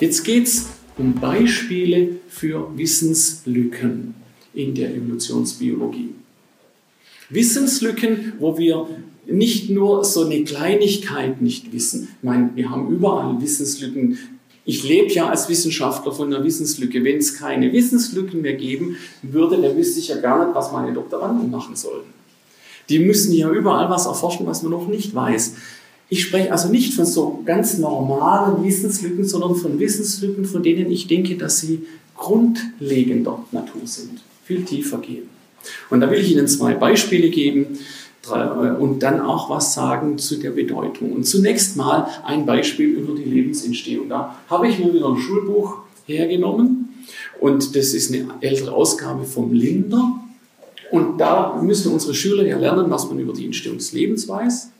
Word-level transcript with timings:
Jetzt 0.00 0.24
geht 0.24 0.46
es 0.46 0.66
um 0.96 1.14
Beispiele 1.14 2.16
für 2.28 2.76
Wissenslücken 2.76 4.14
in 4.54 4.74
der 4.74 4.94
Evolutionsbiologie. 4.94 6.14
Wissenslücken, 7.28 8.32
wo 8.38 8.56
wir 8.56 8.88
nicht 9.26 9.68
nur 9.68 10.04
so 10.04 10.24
eine 10.24 10.42
Kleinigkeit 10.42 11.42
nicht 11.42 11.72
wissen. 11.72 12.08
Ich 12.18 12.24
meine, 12.24 12.50
wir 12.54 12.70
haben 12.70 12.90
überall 12.90 13.40
Wissenslücken. 13.42 14.18
Ich 14.64 14.82
lebe 14.84 15.12
ja 15.12 15.28
als 15.28 15.48
Wissenschaftler 15.50 16.12
von 16.12 16.32
einer 16.32 16.44
Wissenslücke. 16.44 17.04
Wenn 17.04 17.18
es 17.18 17.36
keine 17.36 17.70
Wissenslücken 17.72 18.40
mehr 18.40 18.54
geben 18.54 18.96
würde, 19.22 19.60
dann 19.60 19.76
wüsste 19.76 20.00
ich 20.00 20.08
ja 20.08 20.16
gar 20.16 20.46
nicht, 20.46 20.54
was 20.54 20.72
meine 20.72 20.94
Doktoranden 20.94 21.50
machen 21.50 21.76
sollen. 21.76 22.04
Die 22.88 22.98
müssen 22.98 23.34
ja 23.34 23.50
überall 23.50 23.90
was 23.90 24.06
erforschen, 24.06 24.46
was 24.46 24.62
man 24.62 24.72
noch 24.72 24.88
nicht 24.88 25.14
weiß. 25.14 25.54
Ich 26.12 26.24
spreche 26.24 26.50
also 26.50 26.68
nicht 26.68 26.92
von 26.94 27.06
so 27.06 27.40
ganz 27.46 27.78
normalen 27.78 28.64
Wissenslücken, 28.64 29.24
sondern 29.24 29.54
von 29.54 29.78
Wissenslücken, 29.78 30.44
von 30.44 30.60
denen 30.60 30.90
ich 30.90 31.06
denke, 31.06 31.36
dass 31.36 31.60
sie 31.60 31.86
grundlegender 32.16 33.44
Natur 33.52 33.82
sind, 33.84 34.20
viel 34.44 34.64
tiefer 34.64 34.98
gehen. 34.98 35.28
Und 35.88 36.00
da 36.00 36.10
will 36.10 36.18
ich 36.18 36.32
Ihnen 36.32 36.48
zwei 36.48 36.74
Beispiele 36.74 37.30
geben 37.30 37.78
äh, 38.28 38.70
und 38.72 39.00
dann 39.04 39.20
auch 39.20 39.50
was 39.50 39.74
sagen 39.74 40.18
zu 40.18 40.38
der 40.38 40.50
Bedeutung. 40.50 41.12
Und 41.12 41.24
zunächst 41.26 41.76
mal 41.76 42.08
ein 42.24 42.44
Beispiel 42.44 42.88
über 42.88 43.14
die 43.14 43.24
Lebensentstehung. 43.24 44.08
Da 44.08 44.36
habe 44.48 44.66
ich 44.66 44.80
mir 44.80 44.92
wieder 44.92 45.08
ein 45.08 45.16
Schulbuch 45.16 45.78
hergenommen 46.06 46.88
und 47.38 47.76
das 47.76 47.94
ist 47.94 48.12
eine 48.12 48.26
ältere 48.40 48.72
Ausgabe 48.72 49.24
vom 49.24 49.52
Linder. 49.52 50.20
Und 50.90 51.18
da 51.18 51.60
müssen 51.62 51.92
unsere 51.92 52.14
Schüler 52.14 52.44
ja 52.44 52.58
lernen, 52.58 52.90
was 52.90 53.08
man 53.08 53.20
über 53.20 53.32
die 53.32 53.46
Entstehung 53.46 53.78
des 53.78 53.92
Lebens 53.92 54.26
weiß. 54.26 54.70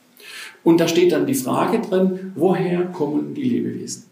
Und 0.63 0.79
da 0.79 0.89
steht 0.89 1.13
dann 1.13 1.27
die 1.27 1.35
Frage 1.35 1.81
drin, 1.81 2.33
woher 2.35 2.85
kommen 2.87 3.35
die 3.35 3.45
Lebewesen? 3.45 4.05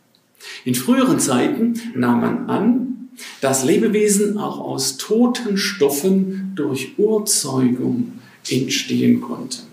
In 0.64 0.75
früheren 0.75 1.20
Zeiten 1.20 1.75
nahm 1.95 2.20
man 2.20 2.48
an, 2.48 3.09
dass 3.41 3.64
Lebewesen 3.64 4.39
auch 4.39 4.61
aus 4.61 4.97
toten 4.97 5.56
Stoffen 5.56 6.53
durch 6.55 6.98
Urzeugung 6.98 8.12
entstehen 8.48 9.20
konnten. 9.20 9.67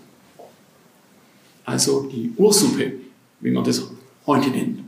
Also 1.64 2.08
die 2.12 2.32
Ursuppe, 2.36 2.92
wie 3.40 3.50
man 3.50 3.64
das 3.64 3.90
heute 4.26 4.50
nennt. 4.50 4.80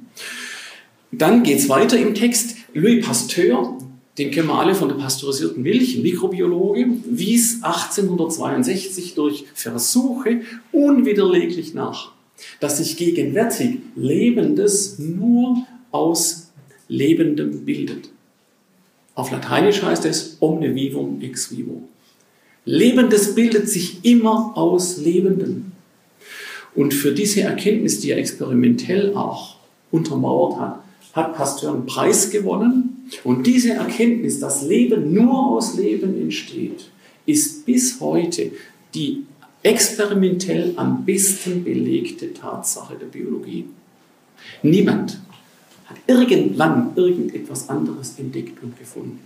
Dann 1.11 1.43
geht 1.43 1.59
es 1.59 1.69
weiter 1.69 1.99
im 1.99 2.15
Text. 2.15 2.57
Louis 2.75 3.05
Pasteur, 3.05 3.79
den 4.19 4.51
alle 4.51 4.75
von 4.75 4.89
der 4.89 4.97
pasteurisierten 4.97 5.63
Milch, 5.63 5.99
Mikrobiologe, 5.99 6.87
wies 7.09 7.63
1862 7.63 9.15
durch 9.15 9.45
Versuche 9.55 10.41
unwiderleglich 10.73 11.75
nach, 11.75 12.13
dass 12.61 12.79
sich 12.79 12.97
gegenwärtig 12.97 13.79
Lebendes 13.95 14.99
nur 14.99 15.65
aus 15.93 16.51
Lebendem 16.89 17.65
bildet. 17.65 18.11
Auf 19.15 19.31
Lateinisch 19.31 19.83
heißt 19.83 20.05
es 20.05 20.37
omne 20.41 20.75
vivum 20.75 21.21
ex 21.21 21.57
vivo. 21.57 21.83
Lebendes 22.65 23.35
bildet 23.35 23.69
sich 23.69 24.05
immer 24.05 24.57
aus 24.57 24.99
Lebendem. 24.99 25.73
Und 26.75 26.93
für 26.95 27.13
diese 27.13 27.41
Erkenntnis, 27.41 28.01
die 28.01 28.11
er 28.11 28.19
experimentell 28.19 29.15
auch 29.15 29.57
untermauert 29.91 30.61
hat, 30.61 30.83
hat 31.15 31.35
Pasteur 31.35 31.73
einen 31.73 31.87
Preis 31.87 32.31
gewonnen. 32.31 32.98
Und 33.25 33.47
diese 33.47 33.73
Erkenntnis, 33.75 34.41
dass 34.41 34.63
Leben 34.63 35.13
nur 35.13 35.57
aus 35.57 35.77
Leben 35.77 36.21
entsteht, 36.21 36.91
ist 37.27 37.65
bis 37.65 38.01
heute 38.01 38.53
die 38.95 39.25
experimentell 39.63 40.73
am 40.77 41.05
besten 41.05 41.65
belegte 41.65 42.33
Tatsache 42.33 42.95
der 42.97 43.07
Biologie. 43.07 43.67
Niemand 44.63 45.21
hat 45.87 45.97
irgendwann 46.07 46.93
irgendetwas 46.97 47.69
anderes 47.69 48.19
entdeckt 48.19 48.63
und 48.63 48.79
gefunden. 48.79 49.21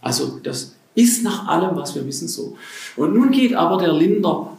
Also 0.00 0.38
das 0.42 0.74
ist 0.94 1.22
nach 1.22 1.46
allem, 1.48 1.76
was 1.76 1.94
wir 1.94 2.06
wissen, 2.06 2.28
so. 2.28 2.56
Und 2.96 3.14
nun 3.14 3.30
geht 3.30 3.54
aber 3.54 3.78
der 3.82 3.92
Linder 3.92 4.56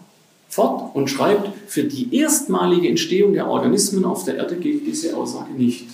fort 0.50 0.96
und 0.96 1.10
schreibt, 1.10 1.50
für 1.68 1.84
die 1.84 2.16
erstmalige 2.16 2.88
Entstehung 2.88 3.34
der 3.34 3.48
Organismen 3.48 4.06
auf 4.06 4.24
der 4.24 4.38
Erde 4.38 4.56
gilt 4.56 4.86
diese 4.86 5.16
Aussage 5.16 5.54
nicht. 5.54 5.86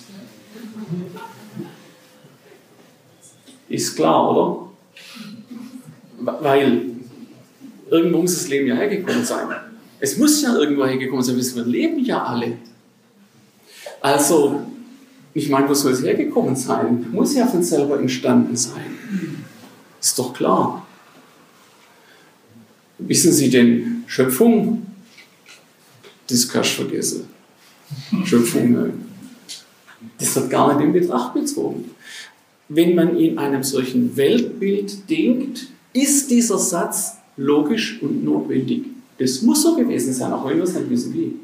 Ist 3.72 3.96
klar, 3.96 4.30
oder? 4.30 4.68
Weil 6.42 6.90
irgendwo 7.90 8.18
muss 8.18 8.34
das 8.34 8.48
Leben 8.48 8.66
ja 8.66 8.74
hergekommen 8.74 9.24
sein. 9.24 9.48
Es 9.98 10.18
muss 10.18 10.42
ja 10.42 10.54
irgendwo 10.54 10.84
hergekommen 10.84 11.24
sein, 11.24 11.36
wir 11.36 11.64
leben 11.64 12.04
ja 12.04 12.22
alle. 12.22 12.58
Also, 14.02 14.60
ich 15.32 15.48
meine, 15.48 15.70
wo 15.70 15.74
soll 15.74 15.92
es 15.92 16.02
hergekommen 16.02 16.54
sein? 16.54 17.06
Muss 17.12 17.34
ja 17.34 17.46
von 17.46 17.62
selber 17.62 17.98
entstanden 17.98 18.54
sein. 18.56 19.42
Ist 19.98 20.18
doch 20.18 20.34
klar. 20.34 20.86
Wissen 22.98 23.32
Sie 23.32 23.48
denn, 23.48 24.04
Schöpfung, 24.06 24.86
das 26.26 26.46
kannst 26.46 26.72
du 26.72 26.82
vergessen. 26.82 27.24
Schöpfung, 28.24 28.92
das 30.18 30.36
wird 30.36 30.50
gar 30.50 30.74
nicht 30.74 30.84
in 30.84 30.92
Betracht 30.92 31.32
gezogen. 31.32 31.90
Wenn 32.74 32.94
man 32.94 33.18
in 33.18 33.38
einem 33.38 33.62
solchen 33.62 34.16
Weltbild 34.16 35.10
denkt, 35.10 35.66
ist 35.92 36.30
dieser 36.30 36.58
Satz 36.58 37.16
logisch 37.36 38.00
und 38.00 38.24
notwendig. 38.24 38.84
Das 39.18 39.42
muss 39.42 39.62
so 39.62 39.76
gewesen 39.76 40.12
sein, 40.14 40.32
auch 40.32 40.48
wenn 40.48 40.56
wir 40.56 40.64
es 40.64 40.74
nicht 40.74 40.88
wissen 40.88 41.14
wie. 41.14 41.34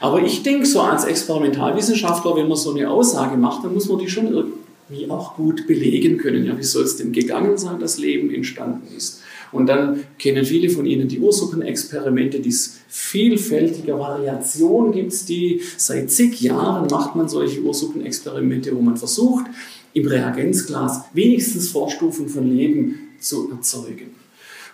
Aber 0.00 0.22
ich 0.22 0.42
denke, 0.42 0.64
so 0.64 0.80
als 0.80 1.04
Experimentalwissenschaftler, 1.04 2.36
wenn 2.36 2.48
man 2.48 2.56
so 2.56 2.70
eine 2.70 2.88
Aussage 2.88 3.36
macht, 3.36 3.64
dann 3.64 3.74
muss 3.74 3.88
man 3.88 3.98
die 3.98 4.08
schon 4.08 4.32
irgendwie 4.32 5.10
auch 5.10 5.34
gut 5.34 5.66
belegen 5.66 6.18
können. 6.18 6.46
Ja, 6.46 6.56
wie 6.56 6.62
soll 6.62 6.84
es 6.84 6.96
denn 6.96 7.12
gegangen 7.12 7.58
sein, 7.58 7.80
dass 7.80 7.98
Leben 7.98 8.32
entstanden 8.32 8.96
ist? 8.96 9.20
Und 9.52 9.66
dann 9.66 10.04
kennen 10.18 10.44
viele 10.44 10.70
von 10.70 10.86
Ihnen 10.86 11.08
die 11.08 11.18
Ursuppenexperimente, 11.18 12.40
die 12.40 12.50
es 12.50 12.78
vielfältiger 12.88 13.98
Variation 13.98 14.92
gibt, 14.92 15.28
die 15.28 15.60
seit 15.76 16.10
zig 16.10 16.40
Jahren 16.40 16.88
macht 16.90 17.16
man 17.16 17.28
solche 17.28 17.60
Ursuppenexperimente, 17.60 18.74
wo 18.76 18.80
man 18.80 18.96
versucht, 18.96 19.46
im 19.92 20.06
Reagenzglas 20.06 21.02
wenigstens 21.12 21.70
Vorstufen 21.70 22.28
von 22.28 22.48
Leben 22.48 23.08
zu 23.18 23.50
erzeugen. 23.50 24.14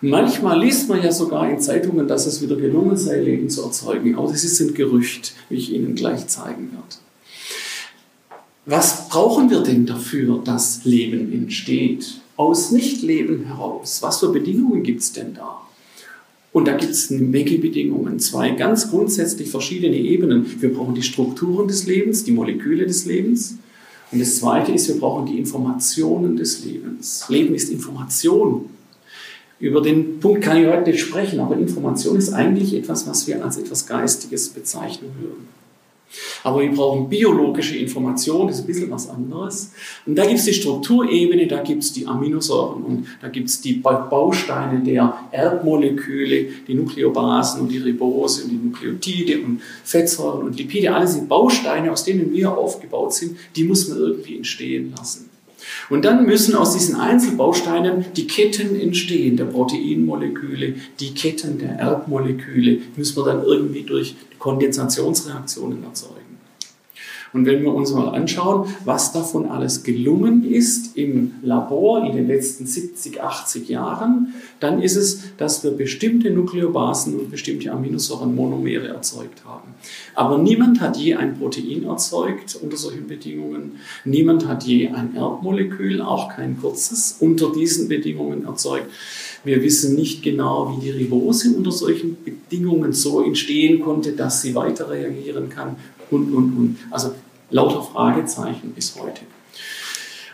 Manchmal 0.01 0.61
liest 0.61 0.89
man 0.89 1.01
ja 1.01 1.11
sogar 1.11 1.49
in 1.49 1.59
Zeitungen, 1.59 2.07
dass 2.07 2.27
es 2.27 2.41
wieder 2.41 2.55
gelungen 2.55 2.95
sei, 2.97 3.19
Leben 3.19 3.49
zu 3.49 3.63
erzeugen. 3.63 4.15
Aber 4.15 4.31
das 4.31 4.43
ist 4.43 4.59
ein 4.59 4.75
Gerücht, 4.75 5.33
wie 5.49 5.55
ich 5.55 5.73
Ihnen 5.73 5.95
gleich 5.95 6.27
zeigen 6.27 6.71
werde. 6.71 6.97
Was 8.67 9.09
brauchen 9.09 9.49
wir 9.49 9.61
denn 9.61 9.85
dafür, 9.85 10.39
dass 10.43 10.81
Leben 10.83 11.33
entsteht? 11.33 12.21
Aus 12.37 12.71
Nichtleben 12.71 13.45
heraus. 13.45 14.01
Was 14.01 14.19
für 14.19 14.29
Bedingungen 14.29 14.83
gibt 14.83 15.01
es 15.01 15.11
denn 15.11 15.33
da? 15.33 15.61
Und 16.53 16.67
da 16.67 16.75
gibt 16.75 16.91
es 16.91 17.11
eine 17.11 17.21
Menge 17.21 17.57
Bedingungen, 17.57 18.19
zwei 18.19 18.51
ganz 18.51 18.89
grundsätzlich 18.89 19.49
verschiedene 19.49 19.97
Ebenen. 19.97 20.45
Wir 20.59 20.73
brauchen 20.73 20.95
die 20.95 21.03
Strukturen 21.03 21.67
des 21.67 21.85
Lebens, 21.85 22.23
die 22.23 22.31
Moleküle 22.31 22.85
des 22.85 23.05
Lebens. 23.05 23.57
Und 24.11 24.19
das 24.19 24.37
Zweite 24.37 24.71
ist, 24.71 24.87
wir 24.87 24.99
brauchen 24.99 25.25
die 25.25 25.37
Informationen 25.37 26.37
des 26.37 26.63
Lebens. 26.63 27.25
Leben 27.27 27.53
ist 27.53 27.69
Information. 27.69 28.69
Über 29.59 29.81
den 29.81 30.19
Punkt 30.19 30.41
kann 30.41 30.57
ich 30.57 30.67
heute 30.67 30.89
nicht 30.91 31.01
sprechen, 31.01 31.39
aber 31.39 31.57
Information 31.57 32.15
ist 32.17 32.31
eigentlich 32.31 32.73
etwas, 32.73 33.07
was 33.07 33.27
wir 33.27 33.43
als 33.43 33.57
etwas 33.57 33.85
Geistiges 33.85 34.49
bezeichnen 34.49 35.11
würden. 35.19 35.47
Aber 36.43 36.61
wir 36.61 36.71
brauchen 36.71 37.09
biologische 37.09 37.75
Information, 37.77 38.47
das 38.47 38.57
ist 38.57 38.63
ein 38.63 38.67
bisschen 38.67 38.91
was 38.91 39.09
anderes. 39.09 39.71
Und 40.05 40.15
da 40.15 40.25
gibt 40.25 40.39
es 40.39 40.45
die 40.45 40.53
Strukturebene, 40.53 41.47
da 41.47 41.61
gibt 41.61 41.83
es 41.83 41.93
die 41.93 42.07
Aminosäuren 42.07 42.83
und 42.83 43.07
da 43.21 43.27
gibt 43.27 43.49
es 43.49 43.61
die 43.61 43.73
Bausteine 43.73 44.79
der 44.83 45.17
Erbmoleküle, 45.31 46.47
die 46.67 46.73
Nukleobasen 46.73 47.61
und 47.61 47.69
die 47.69 47.79
Ribose 47.79 48.43
und 48.43 48.51
die 48.51 48.55
Nukleotide 48.55 49.39
und 49.41 49.61
Fettsäuren 49.83 50.47
und 50.47 50.57
Lipide. 50.57 50.93
Alles 50.93 51.13
sind 51.13 51.27
Bausteine, 51.27 51.91
aus 51.91 52.03
denen 52.03 52.31
wir 52.31 52.57
aufgebaut 52.57 53.13
sind, 53.13 53.37
die 53.55 53.63
muss 53.63 53.87
man 53.87 53.97
irgendwie 53.97 54.37
entstehen 54.37 54.93
lassen. 54.97 55.26
Und 55.89 56.05
dann 56.05 56.25
müssen 56.25 56.55
aus 56.55 56.73
diesen 56.73 56.95
Einzelbausteinen 56.95 58.05
die 58.15 58.27
Ketten 58.27 58.79
entstehen, 58.79 59.37
der 59.37 59.45
Proteinmoleküle, 59.45 60.75
die 60.99 61.13
Ketten 61.13 61.57
der 61.59 61.71
Erbmoleküle, 61.79 62.79
müssen 62.95 63.17
wir 63.17 63.25
dann 63.25 63.43
irgendwie 63.43 63.83
durch 63.83 64.15
Kondensationsreaktionen 64.39 65.83
erzeugen. 65.83 66.26
Und 67.33 67.45
wenn 67.45 67.61
wir 67.61 67.73
uns 67.73 67.93
mal 67.93 68.09
anschauen, 68.09 68.67
was 68.85 69.11
davon 69.11 69.49
alles 69.49 69.83
gelungen 69.83 70.43
ist 70.43 70.97
im 70.97 71.33
Labor 71.41 72.05
in 72.05 72.15
den 72.15 72.27
letzten 72.27 72.65
70, 72.65 73.21
80 73.21 73.69
Jahren, 73.69 74.33
dann 74.59 74.81
ist 74.81 74.95
es, 74.95 75.35
dass 75.37 75.63
wir 75.63 75.71
bestimmte 75.71 76.31
Nukleobasen 76.31 77.19
und 77.19 77.31
bestimmte 77.31 77.71
Aminosäuren 77.71 78.33
Monomere 78.33 78.87
erzeugt 78.87 79.43
haben. 79.45 79.73
Aber 80.15 80.37
niemand 80.37 80.81
hat 80.81 80.97
je 80.97 81.15
ein 81.15 81.37
Protein 81.37 81.83
erzeugt 81.83 82.57
unter 82.61 82.77
solchen 82.77 83.07
Bedingungen. 83.07 83.73
Niemand 84.05 84.47
hat 84.47 84.63
je 84.63 84.89
ein 84.89 85.15
Erbmolekül, 85.15 86.01
auch 86.01 86.29
kein 86.29 86.59
kurzes, 86.59 87.17
unter 87.19 87.51
diesen 87.51 87.87
Bedingungen 87.87 88.45
erzeugt. 88.45 88.87
Wir 89.43 89.61
wissen 89.61 89.95
nicht 89.95 90.23
genau, 90.23 90.75
wie 90.75 90.85
die 90.85 90.91
Ribose 90.91 91.55
unter 91.55 91.71
solchen 91.71 92.17
Bedingungen 92.23 92.93
so 92.93 93.21
entstehen 93.21 93.81
konnte, 93.81 94.13
dass 94.13 94.41
sie 94.41 94.55
weiter 94.55 94.89
reagieren 94.89 95.49
kann 95.49 95.75
und, 96.11 96.33
und, 96.33 96.57
und. 96.57 96.77
Also 96.91 97.11
Lauter 97.49 97.81
Fragezeichen 97.81 98.71
bis 98.75 98.95
heute. 98.99 99.21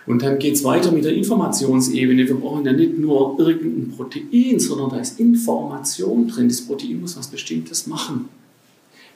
Und 0.05 0.21
dann 0.21 0.37
geht 0.37 0.55
es 0.55 0.63
weiter 0.63 0.91
mit 0.91 1.05
der 1.05 1.13
Informationsebene. 1.13 2.27
Wir 2.27 2.35
brauchen 2.35 2.65
ja 2.65 2.73
nicht 2.73 2.97
nur 2.97 3.39
irgendein 3.39 3.95
Protein, 3.95 4.59
sondern 4.59 4.89
da 4.89 4.97
ist 4.97 5.19
Information 5.19 6.27
drin. 6.27 6.49
Das 6.49 6.61
Protein 6.61 6.99
muss 6.99 7.17
was 7.17 7.27
Bestimmtes 7.27 7.87
machen. 7.87 8.27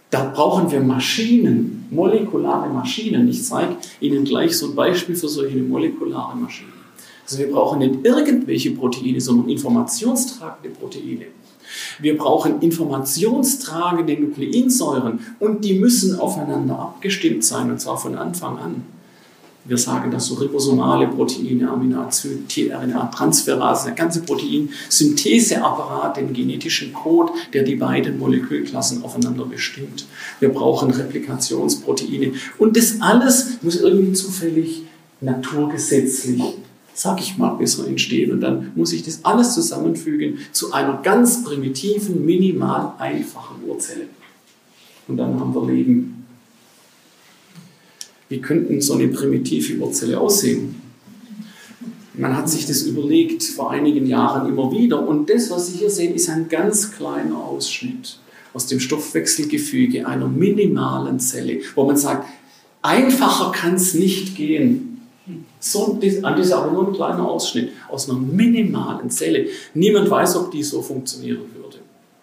Da 0.10 0.32
brauchen 0.34 0.72
wir 0.72 0.80
Maschinen, 0.80 1.86
molekulare 1.90 2.70
Maschinen. 2.70 3.28
Ich 3.28 3.44
zeige 3.44 3.76
Ihnen 4.00 4.24
gleich 4.24 4.56
so 4.56 4.68
ein 4.68 4.76
Beispiel 4.76 5.16
für 5.16 5.28
solche 5.28 5.58
molekulare 5.58 6.38
Maschinen. 6.38 6.72
Also 7.26 7.40
wir 7.40 7.52
brauchen 7.52 7.80
nicht 7.80 8.06
irgendwelche 8.06 8.72
Proteine, 8.72 9.20
sondern 9.20 9.50
informationstragende 9.50 10.70
Proteine. 10.70 11.26
Wir 12.00 12.18
brauchen 12.18 12.62
informationstragende 12.62 14.14
Nukleinsäuren 14.14 15.20
und 15.40 15.64
die 15.64 15.74
müssen 15.74 16.20
aufeinander 16.20 16.80
abgestimmt 16.80 17.44
sein 17.44 17.72
und 17.72 17.80
zwar 17.80 17.98
von 17.98 18.16
Anfang 18.16 18.58
an. 18.58 18.84
Wir 19.68 19.78
sagen 19.78 20.12
das 20.12 20.28
so 20.28 20.36
ribosomale 20.36 21.08
Proteine, 21.08 21.70
Aminoazyde, 21.70 22.48
tRNA, 22.48 23.08
Transferase, 23.08 23.88
der 23.88 23.96
ganze 23.96 24.22
Proteinsyntheseapparat, 24.22 26.16
den 26.16 26.32
genetischen 26.32 26.94
Code, 26.94 27.34
der 27.52 27.64
die 27.64 27.76
beiden 27.76 28.18
Molekülklassen 28.18 29.04
aufeinander 29.04 29.44
bestimmt. 29.44 30.06
Wir 30.40 30.50
brauchen 30.50 30.92
Replikationsproteine 30.92 32.32
und 32.58 32.78
das 32.78 33.02
alles 33.02 33.58
muss 33.62 33.82
irgendwie 33.82 34.14
zufällig 34.14 34.84
naturgesetzlich 35.20 36.42
sag 36.98 37.22
ich 37.22 37.38
mal, 37.38 37.56
besser 37.56 37.88
entstehen. 37.88 38.32
Und 38.32 38.42
dann 38.42 38.72
muss 38.76 38.92
ich 38.92 39.04
das 39.04 39.24
alles 39.24 39.54
zusammenfügen 39.54 40.40
zu 40.52 40.74
einer 40.74 41.00
ganz 41.04 41.44
primitiven, 41.44 42.26
minimal 42.26 42.94
einfachen 42.98 43.64
Urzelle. 43.68 44.08
Und 45.08 45.18
dann 45.18 45.40
haben 45.40 45.54
wir 45.54 45.68
Leben. 45.68 46.26
Wie 48.30 48.42
könnten 48.42 48.82
so 48.82 48.96
eine 48.96 49.08
primitive 49.10 49.78
Urzelle 49.78 50.20
aussehen? 50.20 50.82
Man 52.16 52.36
hat 52.36 52.50
sich 52.50 52.66
das 52.66 52.82
überlegt 52.82 53.44
vor 53.44 53.70
einigen 53.70 54.08
Jahren 54.08 54.50
immer 54.50 54.72
wieder. 54.72 55.08
Und 55.08 55.30
das, 55.30 55.52
was 55.52 55.68
Sie 55.68 55.78
hier 55.78 55.92
sehen, 55.92 56.16
ist 56.16 56.30
ein 56.30 56.50
ganz 56.50 56.92
kleiner 56.92 57.38
Ausschnitt 57.38 58.20
aus 58.54 58.66
dem 58.66 58.80
Stoffwechselgefüge 58.80 60.08
einer 60.08 60.28
minimalen 60.28 61.20
Zelle, 61.20 61.60
wo 61.76 61.86
man 61.86 61.96
sagt, 61.96 62.28
einfacher 62.82 63.52
kann 63.52 63.76
es 63.76 63.94
nicht 63.94 64.36
gehen. 64.36 64.97
So, 65.60 66.00
an 66.22 66.36
dieser 66.36 66.58
aber 66.60 66.72
nur 66.72 66.88
ein 66.88 66.94
kleiner 66.94 67.28
Ausschnitt 67.28 67.72
aus 67.90 68.10
einer 68.10 68.20
minimalen 68.20 69.10
Zelle. 69.10 69.48
Niemand 69.74 70.10
weiß, 70.10 70.36
ob 70.38 70.52
die 70.52 70.64
so 70.64 70.82
funktionieren 70.82 71.42
würde. 71.56 71.78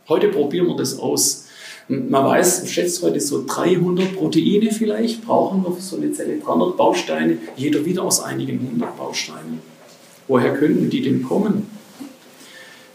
Heute 0.08 0.28
probieren 0.28 0.66
wir 0.66 0.76
das 0.76 0.98
aus. 0.98 1.46
Man 1.88 2.24
weiß, 2.24 2.68
schätzt 2.70 3.02
heute 3.02 3.20
so 3.20 3.44
300 3.46 4.16
Proteine 4.16 4.70
vielleicht, 4.70 5.24
brauchen 5.26 5.62
wir 5.64 5.72
für 5.72 5.82
so 5.82 5.96
eine 5.96 6.12
Zelle 6.12 6.38
300 6.38 6.76
Bausteine, 6.76 7.38
jeder 7.56 7.84
wieder 7.84 8.02
aus 8.04 8.22
einigen 8.22 8.70
hundert 8.70 8.96
Bausteinen. 8.96 9.60
Woher 10.26 10.54
könnten 10.54 10.88
die 10.88 11.02
denn 11.02 11.22
kommen? 11.22 11.66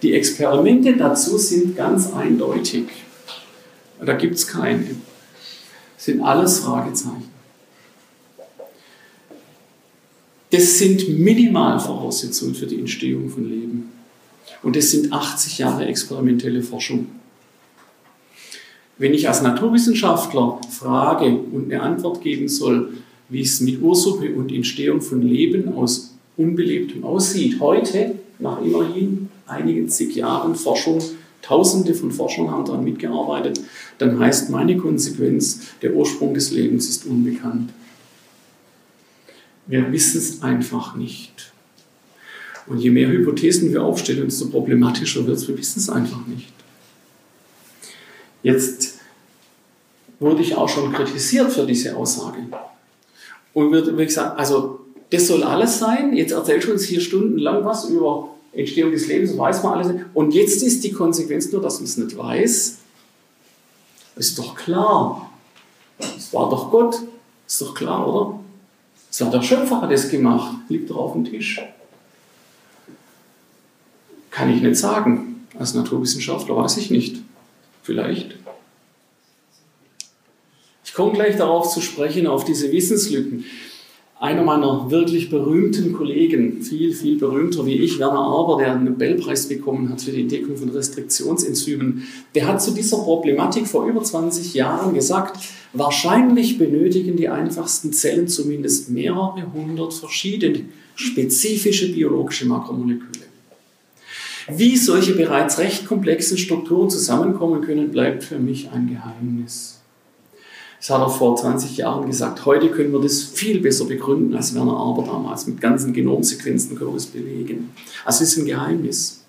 Die 0.02 0.14
Experimente 0.14 0.96
dazu 0.96 1.38
sind 1.38 1.76
ganz 1.76 2.14
eindeutig. 2.14 2.86
Da 4.04 4.14
gibt 4.14 4.36
es 4.36 4.48
keine. 4.48 4.86
Sind 5.98 6.22
alles 6.22 6.60
Fragezeichen. 6.60 7.39
Das 10.52 10.80
sind 10.80 11.20
Minimalvoraussetzungen 11.20 12.56
für 12.56 12.66
die 12.66 12.80
Entstehung 12.80 13.30
von 13.30 13.48
Leben. 13.48 13.90
Und 14.64 14.76
das 14.76 14.92
sind 14.92 15.14
80 15.14 15.60
Jahre 15.60 15.86
experimentelle 15.86 16.64
Forschung. 16.64 17.08
Wenn 18.98 19.14
ich 19.14 19.28
als 19.28 19.42
Naturwissenschaftler 19.42 20.60
frage 20.70 21.28
und 21.28 21.72
eine 21.72 21.82
Antwort 21.82 22.22
geben 22.22 22.50
soll, 22.50 22.94
wie 23.30 23.42
es 23.42 23.62
mit 23.62 23.82
Ursuppe 23.82 24.34
und 24.34 24.52
Entstehung 24.52 25.02
von 25.02 25.22
Leben 25.22 25.74
aus 25.74 26.16
Unbelebtem 26.36 27.04
aussieht, 27.04 27.60
heute, 27.60 28.16
nach 28.40 28.62
immerhin 28.62 29.30
einigen 29.46 29.88
zig 29.88 30.16
Jahren 30.16 30.56
Forschung, 30.56 31.00
Tausende 31.42 31.94
von 31.94 32.12
Forschern 32.12 32.52
haben 32.52 32.66
daran 32.66 32.84
mitgearbeitet, 32.84 33.62
dann 33.98 34.20
heißt 34.20 34.50
meine 34.50 34.76
Konsequenz, 34.78 35.62
der 35.82 35.94
Ursprung 35.96 36.34
des 36.34 36.52
Lebens 36.52 36.90
ist 36.90 37.06
unbekannt. 37.06 37.70
Wir 39.70 39.92
wissen 39.92 40.18
es 40.18 40.42
einfach 40.42 40.96
nicht. 40.96 41.52
Und 42.66 42.80
je 42.80 42.90
mehr 42.90 43.08
Hypothesen 43.08 43.72
wir 43.72 43.84
aufstellen, 43.84 44.26
desto 44.26 44.48
problematischer 44.48 45.28
wird 45.28 45.38
es. 45.38 45.48
Wir 45.48 45.56
wissen 45.60 45.80
es 45.80 45.90
einfach 45.92 46.26
nicht. 46.26 46.52
Jetzt 48.42 48.96
wurde 50.20 50.42
ich 50.42 50.56
auch 50.56 50.68
schon 50.68 50.92
kritisiert 50.92 51.52
für 51.52 51.68
diese 51.68 51.96
Aussage. 51.96 52.40
Und 53.54 53.72
wird 53.72 53.96
gesagt, 53.96 54.40
also 54.40 54.80
das 55.12 55.28
soll 55.28 55.44
alles 55.44 55.78
sein. 55.78 56.16
Jetzt 56.16 56.32
erzählst 56.32 56.68
du 56.68 56.72
uns 56.72 56.86
hier 56.86 57.00
stundenlang 57.00 57.64
was 57.64 57.90
über 57.90 58.30
Entstehung 58.54 58.92
des 58.92 59.06
Lebens, 59.06 59.38
weiß 59.38 59.62
man 59.62 59.74
alles. 59.74 59.94
Und 60.16 60.34
jetzt 60.34 60.64
ist 60.64 60.84
die 60.84 60.94
Konsequenz 60.94 61.52
nur, 61.52 61.62
dass 61.62 61.76
man 61.76 61.84
es 61.84 61.96
nicht 61.96 62.18
weiß. 62.18 62.78
Ist 64.16 64.40
doch 64.40 64.56
klar. 64.56 65.32
Es 66.00 66.34
war 66.34 66.50
doch 66.50 66.72
Gott. 66.72 66.96
Ist 67.46 67.62
doch 67.62 67.76
klar, 67.76 68.08
oder? 68.08 68.40
So, 69.10 69.30
der 69.30 69.42
Schöpfer 69.42 69.82
hat 69.82 69.92
es 69.92 70.10
gemacht, 70.10 70.56
liegt 70.70 70.90
doch 70.90 70.98
auf 70.98 71.14
dem 71.14 71.26
Tisch. 71.26 71.62
Kann 74.30 74.54
ich 74.54 74.62
nicht 74.62 74.78
sagen. 74.78 75.48
Als 75.58 75.74
Naturwissenschaftler 75.74 76.56
weiß 76.56 76.78
ich 76.78 76.92
nicht. 76.92 77.18
Vielleicht. 77.84 78.36
Ich 80.86 80.94
komme 80.94 81.14
gleich 81.14 81.38
darauf 81.38 81.72
zu 81.72 81.82
sprechen, 81.82 82.28
auf 82.28 82.46
diese 82.46 82.72
Wissenslücken. 82.72 83.46
Einer 84.22 84.44
meiner 84.44 84.92
wirklich 84.92 85.30
berühmten 85.30 85.94
Kollegen, 85.94 86.62
viel, 86.62 86.94
viel 86.94 87.18
berühmter 87.18 87.66
wie 87.66 87.76
ich, 87.76 88.00
Werner 88.00 88.20
Arber, 88.20 88.58
der 88.58 88.74
einen 88.74 88.84
Nobelpreis 88.84 89.48
bekommen 89.48 89.90
hat 89.90 90.02
für 90.02 90.12
die 90.12 90.24
Entdeckung 90.24 90.58
von 90.58 90.68
Restriktionsenzymen, 90.68 92.04
der 92.36 92.46
hat 92.46 92.62
zu 92.62 92.72
dieser 92.72 92.98
Problematik 92.98 93.66
vor 93.66 93.88
über 93.88 94.04
20 94.04 94.54
Jahren 94.56 94.94
gesagt, 94.94 95.40
wahrscheinlich 95.72 96.58
benötigen 96.58 97.16
die 97.16 97.30
einfachsten 97.30 97.94
Zellen 97.94 98.28
zumindest 98.28 98.90
mehrere 98.90 99.54
hundert 99.54 99.94
verschiedene 99.94 100.66
spezifische 100.96 101.94
biologische 101.94 102.46
Makromoleküle. 102.46 103.26
Wie 104.50 104.76
solche 104.76 105.14
bereits 105.14 105.60
recht 105.60 105.86
komplexen 105.86 106.38
Strukturen 106.38 106.90
zusammenkommen 106.90 107.62
können, 107.62 107.90
bleibt 107.92 108.26
für 108.26 108.40
mich 108.40 108.70
ein 108.72 108.90
Geheimnis. 108.90 109.79
Das 110.80 110.90
hat 110.90 111.02
er 111.02 111.10
vor 111.10 111.36
20 111.36 111.76
Jahren 111.78 112.08
gesagt. 112.08 112.46
Heute 112.46 112.72
können 112.72 112.94
wir 112.94 113.02
das 113.02 113.22
viel 113.22 113.60
besser 113.60 113.86
begründen 113.86 114.34
als 114.34 114.56
Werner 114.56 114.78
Arber 114.78 115.04
damals. 115.04 115.46
Mit 115.46 115.60
ganzen 115.60 115.94
Genomsequenzen 115.94 116.78
können 116.78 116.92
wir 116.92 116.96
das 116.96 117.08
belegen. 117.08 117.72
Also 118.06 118.24
es 118.24 118.32
ist 118.32 118.38
ein 118.38 118.46
Geheimnis. 118.46 119.22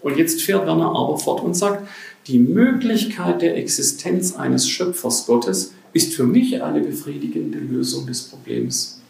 Und 0.00 0.16
jetzt 0.16 0.42
fährt 0.42 0.66
Werner 0.66 0.86
Arber 0.86 1.16
fort 1.18 1.42
und 1.42 1.54
sagt, 1.54 1.86
die 2.26 2.40
Möglichkeit 2.40 3.42
der 3.42 3.56
Existenz 3.56 4.34
eines 4.34 4.68
Schöpfers 4.68 5.26
Gottes 5.26 5.72
ist 5.92 6.14
für 6.14 6.24
mich 6.24 6.62
eine 6.62 6.80
befriedigende 6.80 7.58
Lösung 7.58 8.06
des 8.06 8.22
Problems. 8.22 9.00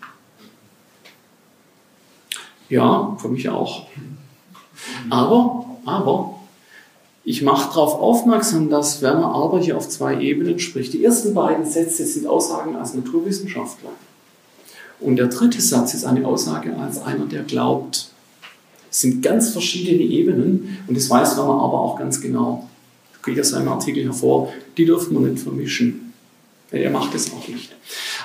Ja, 2.69 3.17
für 3.21 3.29
mich 3.29 3.49
auch. 3.49 3.87
Aber, 5.09 5.79
aber, 5.85 6.42
ich 7.25 7.43
mache 7.43 7.69
darauf 7.69 7.95
aufmerksam, 7.95 8.69
dass 8.69 9.01
Werner 9.01 9.27
Arber 9.27 9.61
hier 9.61 9.77
auf 9.77 9.89
zwei 9.89 10.21
Ebenen 10.21 10.59
spricht. 10.59 10.93
Die 10.93 11.05
ersten 11.05 11.35
beiden 11.35 11.65
Sätze 11.65 12.05
sind 12.05 12.27
Aussagen 12.27 12.75
als 12.75 12.95
Naturwissenschaftler. 12.95 13.91
Und 14.99 15.17
der 15.17 15.29
dritte 15.29 15.61
Satz 15.61 15.95
ist 15.95 16.05
eine 16.05 16.27
Aussage 16.27 16.77
als 16.77 17.01
einer, 17.03 17.27
der 17.27 17.43
glaubt. 17.43 18.09
Es 18.91 19.01
sind 19.01 19.23
ganz 19.23 19.51
verschiedene 19.51 20.03
Ebenen 20.03 20.79
und 20.87 20.97
das 20.97 21.09
weiß 21.09 21.37
Werner 21.37 21.63
aber 21.63 21.81
auch 21.81 21.99
ganz 21.99 22.21
genau. 22.21 22.69
Das 23.13 23.23
geht 23.23 23.41
aus 23.41 23.51
seinem 23.51 23.69
Artikel 23.69 24.05
hervor. 24.05 24.53
Die 24.77 24.85
dürfen 24.85 25.15
wir 25.15 25.29
nicht 25.29 25.43
vermischen. 25.43 26.13
Er 26.73 26.91
macht 26.91 27.15
es 27.15 27.33
auch 27.33 27.47
nicht. 27.49 27.71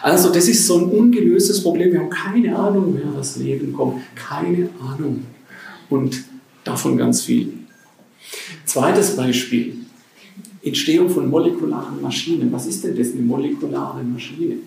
Also 0.02 0.30
das 0.30 0.48
ist 0.48 0.66
so 0.66 0.78
ein 0.78 0.86
ungelöstes 0.86 1.62
Problem. 1.62 1.92
Wir 1.92 2.00
haben 2.00 2.10
keine 2.10 2.58
Ahnung, 2.58 2.94
woher 2.94 3.12
das 3.16 3.36
Leben 3.36 3.74
kommt. 3.74 4.02
Keine 4.16 4.70
Ahnung. 4.82 5.26
Und 5.90 6.24
davon 6.64 6.98
ganz 6.98 7.24
viel. 7.24 7.54
Zweites 8.66 9.16
Beispiel. 9.16 9.78
Entstehung 10.64 11.10
von 11.10 11.30
molekularen 11.30 12.02
Maschinen. 12.02 12.52
Was 12.52 12.66
ist 12.66 12.84
denn 12.84 12.96
das, 12.96 13.12
eine 13.12 13.22
molekulare 13.22 14.04
Maschine? 14.04 14.58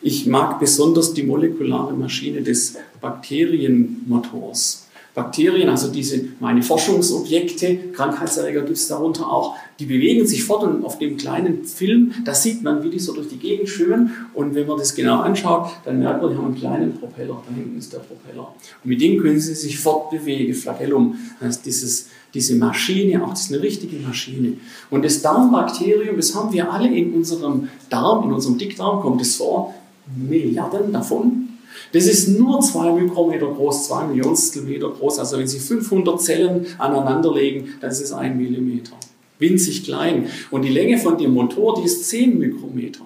Ich 0.00 0.26
mag 0.26 0.60
besonders 0.60 1.12
die 1.12 1.22
molekulare 1.24 1.94
Maschine 1.94 2.42
des 2.42 2.76
Bakterienmotors. 3.00 4.88
Bakterien, 5.18 5.68
also 5.68 5.90
diese 5.90 6.20
meine 6.38 6.62
Forschungsobjekte, 6.62 7.90
Krankheitserreger 7.92 8.60
gibt 8.60 8.76
es 8.76 8.86
darunter 8.86 9.26
auch, 9.26 9.56
die 9.80 9.86
bewegen 9.86 10.24
sich 10.24 10.44
fort 10.44 10.62
und 10.62 10.84
auf 10.84 10.98
dem 10.98 11.16
kleinen 11.16 11.64
Film, 11.64 12.12
da 12.24 12.34
sieht 12.34 12.62
man, 12.62 12.84
wie 12.84 12.90
die 12.90 13.00
so 13.00 13.12
durch 13.14 13.28
die 13.28 13.38
Gegend 13.38 13.68
schwimmen 13.68 14.12
und 14.34 14.54
wenn 14.54 14.68
man 14.68 14.78
das 14.78 14.94
genau 14.94 15.18
anschaut, 15.20 15.70
dann 15.84 15.98
merkt 15.98 16.22
man, 16.22 16.30
die 16.30 16.36
haben 16.36 16.46
einen 16.46 16.54
kleinen 16.54 16.94
Propeller, 16.94 17.42
da 17.48 17.52
hinten 17.52 17.78
ist 17.78 17.92
der 17.92 17.98
Propeller. 17.98 18.54
Und 18.84 18.88
mit 18.88 19.00
dem 19.00 19.20
können 19.20 19.40
sie 19.40 19.54
sich 19.54 19.76
fortbewegen, 19.76 20.54
Flagellum, 20.54 21.16
heißt 21.40 21.66
dieses 21.66 22.10
diese 22.34 22.56
Maschine, 22.56 23.24
auch 23.24 23.30
das 23.30 23.42
ist 23.42 23.52
eine 23.52 23.62
richtige 23.62 23.96
Maschine. 23.96 24.54
Und 24.90 25.04
das 25.04 25.22
Darmbakterium, 25.22 26.16
das 26.16 26.34
haben 26.34 26.52
wir 26.52 26.70
alle 26.70 26.88
in 26.88 27.14
unserem 27.14 27.68
Darm, 27.88 28.24
in 28.24 28.32
unserem 28.32 28.58
Dickdarm 28.58 29.00
kommt 29.00 29.20
es 29.22 29.36
vor, 29.36 29.74
Milliarden 30.16 30.92
davon. 30.92 31.48
Das 31.92 32.06
ist 32.06 32.28
nur 32.28 32.60
zwei 32.60 32.92
Mikrometer 32.92 33.46
groß, 33.46 33.88
zwei 33.88 34.06
Millionstel 34.06 34.62
Meter 34.62 34.90
groß. 34.90 35.18
Also 35.18 35.38
wenn 35.38 35.46
Sie 35.46 35.58
500 35.58 36.20
Zellen 36.20 36.66
aneinanderlegen, 36.78 37.74
dann 37.80 37.90
ist 37.90 38.00
es 38.00 38.12
ein 38.12 38.36
Millimeter. 38.36 38.92
Winzig 39.38 39.84
klein. 39.84 40.26
Und 40.50 40.62
die 40.62 40.70
Länge 40.70 40.98
von 40.98 41.16
dem 41.16 41.32
Motor, 41.32 41.76
die 41.80 41.86
ist 41.86 42.08
10 42.08 42.38
Mikrometer. 42.38 43.02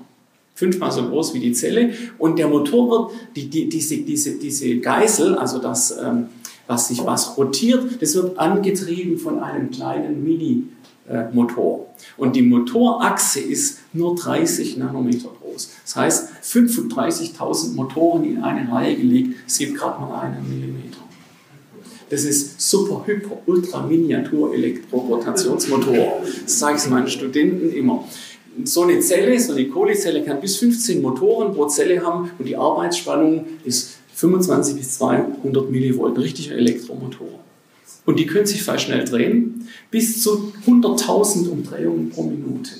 Fünfmal 0.54 0.92
so 0.92 1.08
groß 1.08 1.34
wie 1.34 1.40
die 1.40 1.52
Zelle. 1.52 1.92
Und 2.18 2.38
der 2.38 2.48
Motor 2.48 2.90
wird, 2.90 3.10
die, 3.36 3.48
die, 3.48 3.68
diese, 3.68 3.98
diese, 3.98 4.38
diese 4.38 4.78
Geißel, 4.78 5.36
also 5.36 5.58
das, 5.58 5.96
ähm, 5.98 6.26
was 6.72 6.88
sich 6.88 7.04
was 7.04 7.36
rotiert, 7.36 8.00
das 8.00 8.14
wird 8.14 8.38
angetrieben 8.38 9.18
von 9.18 9.40
einem 9.40 9.70
kleinen 9.70 10.24
Mini- 10.24 10.64
Motor. 11.32 11.86
Und 12.16 12.36
die 12.36 12.42
Motorachse 12.42 13.40
ist 13.40 13.80
nur 13.92 14.14
30 14.14 14.76
Nanometer 14.76 15.30
groß. 15.40 15.70
Das 15.84 15.96
heißt, 15.96 16.28
35.000 16.42 17.74
Motoren 17.74 18.24
in 18.24 18.42
eine 18.42 18.70
Reihe 18.70 18.96
gelegt, 18.96 19.34
es 19.46 19.58
gerade 19.58 20.00
mal 20.00 20.20
einen 20.20 20.48
Millimeter. 20.48 20.98
Das 22.08 22.24
ist 22.24 22.60
super, 22.60 23.02
hyper, 23.06 23.38
ultra 23.46 23.84
Miniatur 23.84 24.54
Elektrorotationsmotor. 24.54 26.22
Das 26.44 26.58
sage 26.58 26.78
ich 26.78 26.88
meinen 26.88 27.08
Studenten 27.08 27.72
immer. 27.72 28.04
So 28.64 28.82
eine 28.82 29.00
Zelle, 29.00 29.40
so 29.40 29.54
eine 29.54 29.66
Kohlezelle 29.68 30.22
kann 30.22 30.40
bis 30.40 30.58
15 30.58 31.00
Motoren 31.00 31.54
pro 31.54 31.66
Zelle 31.66 32.04
haben 32.04 32.30
und 32.38 32.46
die 32.46 32.56
Arbeitsspannung 32.56 33.46
ist 33.64 33.96
25 34.22 34.76
bis 34.76 34.98
200 34.98 35.68
Millivolt, 35.68 36.16
richtiger 36.16 36.54
Elektromotor. 36.54 37.40
Und 38.06 38.18
die 38.20 38.26
können 38.26 38.46
sich 38.46 38.62
fast 38.62 38.84
schnell 38.84 39.04
drehen, 39.04 39.66
bis 39.90 40.22
zu 40.22 40.52
100.000 40.64 41.48
Umdrehungen 41.48 42.08
pro 42.10 42.22
Minute 42.22 42.70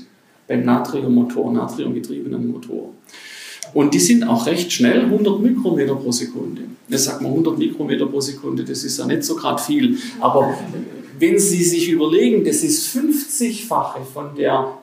beim 0.46 0.64
Natriummotor, 0.64 1.52
natriumgetriebenen 1.52 2.50
Motor. 2.50 2.90
Und 3.74 3.92
die 3.92 3.98
sind 3.98 4.22
auch 4.22 4.46
recht 4.46 4.70
schnell, 4.70 5.00
100 5.00 5.40
Mikrometer 5.40 5.96
pro 5.96 6.12
Sekunde. 6.12 6.62
Jetzt 6.88 7.04
sagt 7.04 7.22
man 7.22 7.32
100 7.32 7.58
Mikrometer 7.58 8.06
pro 8.06 8.20
Sekunde, 8.20 8.64
das 8.64 8.84
ist 8.84 8.98
ja 8.98 9.06
nicht 9.06 9.24
so 9.24 9.34
gerade 9.34 9.60
viel. 9.60 9.98
Aber 10.20 10.56
wenn 11.18 11.38
Sie 11.38 11.64
sich 11.64 11.88
überlegen, 11.88 12.44
das 12.44 12.62
ist 12.62 12.94
50-fache 12.96 14.04
von 14.12 14.34
der 14.36 14.78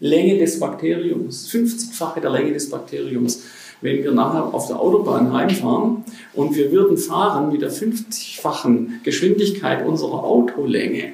Länge 0.00 0.38
des 0.38 0.58
Bakteriums, 0.60 1.50
50-fache 1.50 2.20
der 2.20 2.30
Länge 2.30 2.52
des 2.52 2.68
Bakteriums 2.68 3.42
wenn 3.82 4.02
wir 4.02 4.12
nachher 4.12 4.54
auf 4.54 4.68
der 4.68 4.80
Autobahn 4.80 5.32
heimfahren 5.32 6.04
und 6.34 6.56
wir 6.56 6.72
würden 6.72 6.96
fahren 6.96 7.52
mit 7.52 7.60
der 7.60 7.70
50-fachen 7.70 9.02
Geschwindigkeit 9.02 9.84
unserer 9.84 10.24
Autolänge, 10.24 11.12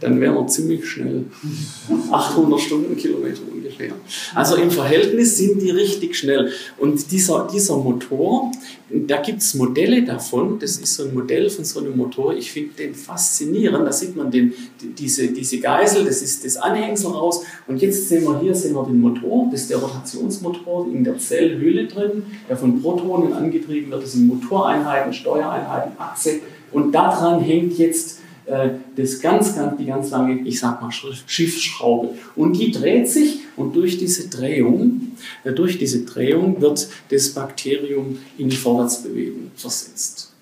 dann 0.00 0.20
wären 0.20 0.34
wir 0.34 0.46
ziemlich 0.46 0.88
schnell. 0.88 1.24
800 2.10 2.60
Stundenkilometer 2.60 3.40
ungefähr. 3.52 3.92
Also 4.34 4.56
im 4.56 4.70
Verhältnis 4.70 5.36
sind 5.36 5.60
die 5.60 5.70
richtig 5.70 6.16
schnell. 6.16 6.50
Und 6.78 7.10
dieser, 7.10 7.48
dieser 7.52 7.76
Motor, 7.76 8.52
da 8.90 9.20
gibt 9.20 9.42
es 9.42 9.54
Modelle 9.54 10.04
davon. 10.04 10.58
Das 10.58 10.76
ist 10.76 10.94
so 10.94 11.04
ein 11.04 11.14
Modell 11.14 11.50
von 11.50 11.64
so 11.64 11.80
einem 11.80 11.96
Motor. 11.96 12.34
Ich 12.34 12.52
finde 12.52 12.74
den 12.74 12.94
faszinierend. 12.94 13.86
Da 13.86 13.92
sieht 13.92 14.16
man 14.16 14.30
den, 14.30 14.54
diese, 14.80 15.28
diese 15.28 15.58
Geisel, 15.58 16.04
das 16.04 16.22
ist 16.22 16.44
das 16.44 16.56
Anhängsel 16.56 17.10
raus. 17.10 17.42
Und 17.66 17.82
jetzt 17.82 18.08
sehen 18.08 18.24
wir 18.24 18.40
hier 18.40 18.54
sehen 18.54 18.74
wir 18.74 18.84
den 18.84 19.00
Motor. 19.00 19.48
Das 19.50 19.62
ist 19.62 19.70
der 19.70 19.78
Rotationsmotor 19.78 20.86
in 20.92 21.04
der 21.04 21.18
Zellhülle 21.18 21.86
drin, 21.86 22.24
der 22.48 22.56
von 22.56 22.80
Protonen 22.80 23.32
angetrieben 23.32 23.90
wird. 23.90 24.04
Das 24.04 24.12
sind 24.12 24.26
Motoreinheiten, 24.26 25.12
Steuereinheiten, 25.12 25.92
Achse. 25.98 26.40
Und 26.72 26.92
daran 26.92 27.40
hängt 27.40 27.78
jetzt 27.78 28.20
äh, 28.46 28.70
das 28.98 29.20
ganz, 29.20 29.54
ganz, 29.54 29.78
die 29.78 29.86
ganz 29.86 30.10
lange, 30.10 30.40
ich 30.42 30.58
sag 30.58 30.82
mal, 30.82 30.90
Schiffsschraube. 30.90 32.14
Und 32.34 32.54
die 32.58 32.72
dreht 32.72 33.08
sich 33.08 33.38
und 33.56 33.74
durch 33.76 33.96
diese 33.96 34.28
Drehung, 34.28 35.12
äh, 35.44 35.52
durch 35.52 35.78
diese 35.78 36.04
Drehung 36.04 36.60
wird 36.60 36.88
das 37.10 37.30
Bakterium 37.30 38.18
in 38.36 38.48
die 38.48 38.56
Vorwärtsbewegung 38.56 39.52
versetzt. 39.54 40.32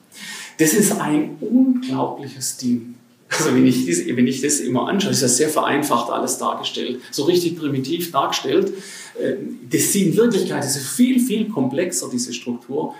Das 0.58 0.72
ist 0.72 0.92
ein 0.98 1.36
unglaubliches 1.40 2.56
Ding. 2.56 2.94
Also 3.28 3.54
wenn 3.54 3.66
ich, 3.66 3.86
das, 3.86 4.06
wenn 4.06 4.26
ich 4.26 4.40
das 4.40 4.60
immer 4.60 4.88
anschaue, 4.88 5.10
ist 5.10 5.22
das 5.22 5.36
sehr 5.36 5.48
vereinfacht 5.48 6.10
alles 6.10 6.38
dargestellt, 6.38 7.00
so 7.10 7.24
richtig 7.24 7.58
primitiv 7.58 8.10
dargestellt. 8.10 8.72
Äh, 9.20 9.34
das 9.70 9.92
sieht 9.92 10.08
in 10.08 10.16
Wirklichkeit 10.16 10.64
ist 10.64 10.78
viel, 10.78 11.20
viel 11.20 11.48
komplexer, 11.48 12.08
diese 12.10 12.32
Struktur. 12.32 12.94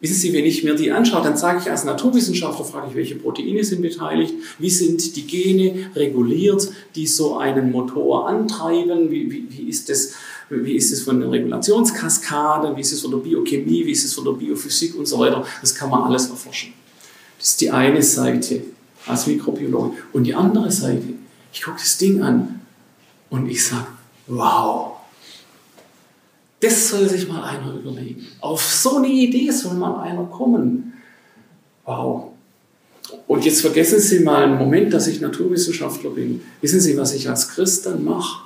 Wissen 0.00 0.14
Sie, 0.14 0.32
wenn 0.34 0.44
ich 0.44 0.62
mir 0.62 0.74
die 0.74 0.92
anschaue, 0.92 1.22
dann 1.22 1.38
sage 1.38 1.60
ich 1.62 1.70
als 1.70 1.84
Naturwissenschaftler, 1.84 2.66
frage 2.66 2.88
ich, 2.90 2.96
welche 2.96 3.14
Proteine 3.14 3.64
sind 3.64 3.80
beteiligt, 3.80 4.34
wie 4.58 4.68
sind 4.68 5.16
die 5.16 5.26
Gene 5.26 5.90
reguliert, 5.94 6.70
die 6.94 7.06
so 7.06 7.38
einen 7.38 7.70
Motor 7.70 8.28
antreiben, 8.28 9.10
wie, 9.10 9.30
wie, 9.30 9.46
wie 9.48 9.68
ist 9.70 9.88
das, 9.88 10.12
wie 10.50 10.76
ist 10.76 10.92
es 10.92 11.02
von 11.02 11.20
der 11.20 11.30
Regulationskaskade, 11.30 12.76
wie 12.76 12.82
ist 12.82 12.92
es 12.92 13.00
von 13.00 13.10
der 13.12 13.18
Biochemie, 13.18 13.86
wie 13.86 13.92
ist 13.92 14.04
es 14.04 14.12
von 14.12 14.24
der 14.24 14.32
Biophysik 14.32 14.94
und 14.98 15.06
so 15.06 15.18
weiter. 15.18 15.46
Das 15.62 15.74
kann 15.74 15.88
man 15.88 16.02
alles 16.02 16.28
erforschen. 16.28 16.74
Das 17.38 17.50
ist 17.50 17.60
die 17.62 17.70
eine 17.70 18.02
Seite 18.02 18.64
als 19.06 19.26
Mikrobiologe. 19.26 19.96
Und 20.12 20.24
die 20.24 20.34
andere 20.34 20.70
Seite, 20.70 21.04
ich 21.54 21.62
gucke 21.62 21.78
das 21.78 21.96
Ding 21.96 22.20
an 22.20 22.60
und 23.30 23.48
ich 23.48 23.64
sage, 23.64 23.86
wow, 24.26 24.95
das 26.60 26.88
soll 26.88 27.08
sich 27.08 27.28
mal 27.28 27.42
einer 27.42 27.74
überlegen. 27.74 28.26
Auf 28.40 28.62
so 28.62 28.96
eine 28.96 29.08
Idee 29.08 29.50
soll 29.50 29.74
mal 29.74 30.02
einer 30.02 30.24
kommen. 30.24 30.94
Wow. 31.84 32.32
Und 33.26 33.44
jetzt 33.44 33.60
vergessen 33.60 34.00
Sie 34.00 34.20
mal 34.20 34.44
einen 34.44 34.58
Moment, 34.58 34.92
dass 34.92 35.06
ich 35.06 35.20
Naturwissenschaftler 35.20 36.10
bin. 36.10 36.40
Wissen 36.60 36.80
Sie, 36.80 36.96
was 36.96 37.14
ich 37.14 37.28
als 37.28 37.48
Christ 37.48 37.86
dann 37.86 38.04
mache? 38.04 38.42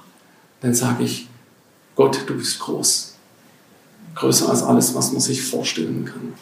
Dann 0.61 0.75
sage 0.75 1.05
ich, 1.05 1.29
Gott, 1.95 2.25
du 2.27 2.37
bist 2.37 2.59
groß. 2.61 3.15
Größer 4.17 4.51
als 4.51 4.63
alles, 4.63 4.95
was 4.95 5.13
man 5.13 5.21
sich 5.21 5.43
vorstellen 5.43 6.05
kann. 6.05 6.35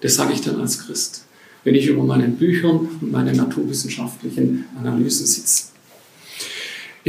Das 0.00 0.14
sage 0.14 0.32
ich 0.32 0.40
dann 0.40 0.60
als 0.60 0.78
Christ, 0.78 1.24
wenn 1.64 1.74
ich 1.74 1.86
über 1.86 2.02
meinen 2.02 2.36
Büchern 2.36 2.88
und 3.00 3.12
meine 3.12 3.34
naturwissenschaftlichen 3.34 4.64
Analysen 4.78 5.26
sitze. 5.26 5.64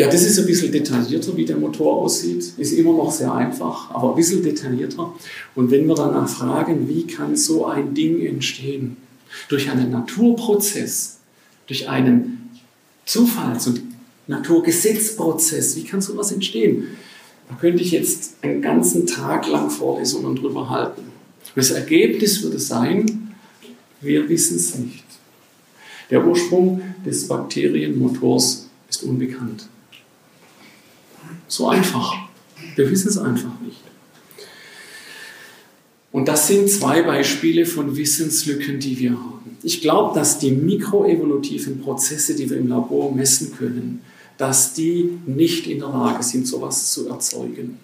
Ja, 0.01 0.07
das 0.07 0.23
ist 0.23 0.39
ein 0.39 0.47
bisschen 0.47 0.71
detaillierter, 0.71 1.37
wie 1.37 1.45
der 1.45 1.57
Motor 1.57 1.97
aussieht. 1.97 2.53
Ist 2.57 2.71
immer 2.71 2.93
noch 2.93 3.11
sehr 3.11 3.31
einfach, 3.31 3.91
aber 3.91 4.09
ein 4.09 4.15
bisschen 4.15 4.41
detaillierter. 4.41 5.13
Und 5.53 5.69
wenn 5.69 5.85
wir 5.85 5.93
danach 5.93 6.27
fragen, 6.27 6.89
wie 6.89 7.05
kann 7.05 7.35
so 7.35 7.67
ein 7.67 7.93
Ding 7.93 8.19
entstehen? 8.25 8.97
Durch 9.47 9.69
einen 9.69 9.91
Naturprozess, 9.91 11.19
durch 11.67 11.87
einen 11.87 12.49
Zufalls- 13.05 13.67
und 13.67 13.83
Naturgesetzprozess, 14.25 15.75
wie 15.75 15.83
kann 15.83 16.01
sowas 16.01 16.31
entstehen? 16.31 16.87
Da 17.47 17.53
könnte 17.53 17.83
ich 17.83 17.91
jetzt 17.91 18.37
einen 18.41 18.63
ganzen 18.63 19.05
Tag 19.05 19.47
lang 19.47 19.69
Vorlesungen 19.69 20.35
drüber 20.35 20.67
halten. 20.67 21.03
Das 21.53 21.69
Ergebnis 21.69 22.41
würde 22.41 22.57
sein, 22.57 23.35
wir 24.01 24.27
wissen 24.27 24.57
es 24.57 24.73
nicht. 24.79 25.05
Der 26.09 26.25
Ursprung 26.25 26.81
des 27.05 27.27
Bakterienmotors 27.27 28.67
ist 28.89 29.03
unbekannt. 29.03 29.67
So 31.47 31.67
einfach. 31.67 32.13
Wir 32.75 32.89
wissen 32.89 33.09
es 33.09 33.17
einfach 33.17 33.59
nicht. 33.65 33.81
Und 36.11 36.27
das 36.27 36.47
sind 36.47 36.69
zwei 36.69 37.03
Beispiele 37.03 37.65
von 37.65 37.95
Wissenslücken, 37.95 38.79
die 38.79 38.99
wir 38.99 39.11
haben. 39.11 39.57
Ich 39.63 39.81
glaube, 39.81 40.17
dass 40.17 40.39
die 40.39 40.51
mikroevolutiven 40.51 41.81
Prozesse, 41.81 42.35
die 42.35 42.49
wir 42.49 42.57
im 42.57 42.67
Labor 42.67 43.13
messen 43.13 43.53
können, 43.55 44.01
dass 44.37 44.73
die 44.73 45.19
nicht 45.25 45.67
in 45.67 45.79
der 45.79 45.89
Lage 45.89 46.23
sind, 46.23 46.47
sowas 46.47 46.91
zu 46.91 47.07
erzeugen. 47.07 47.77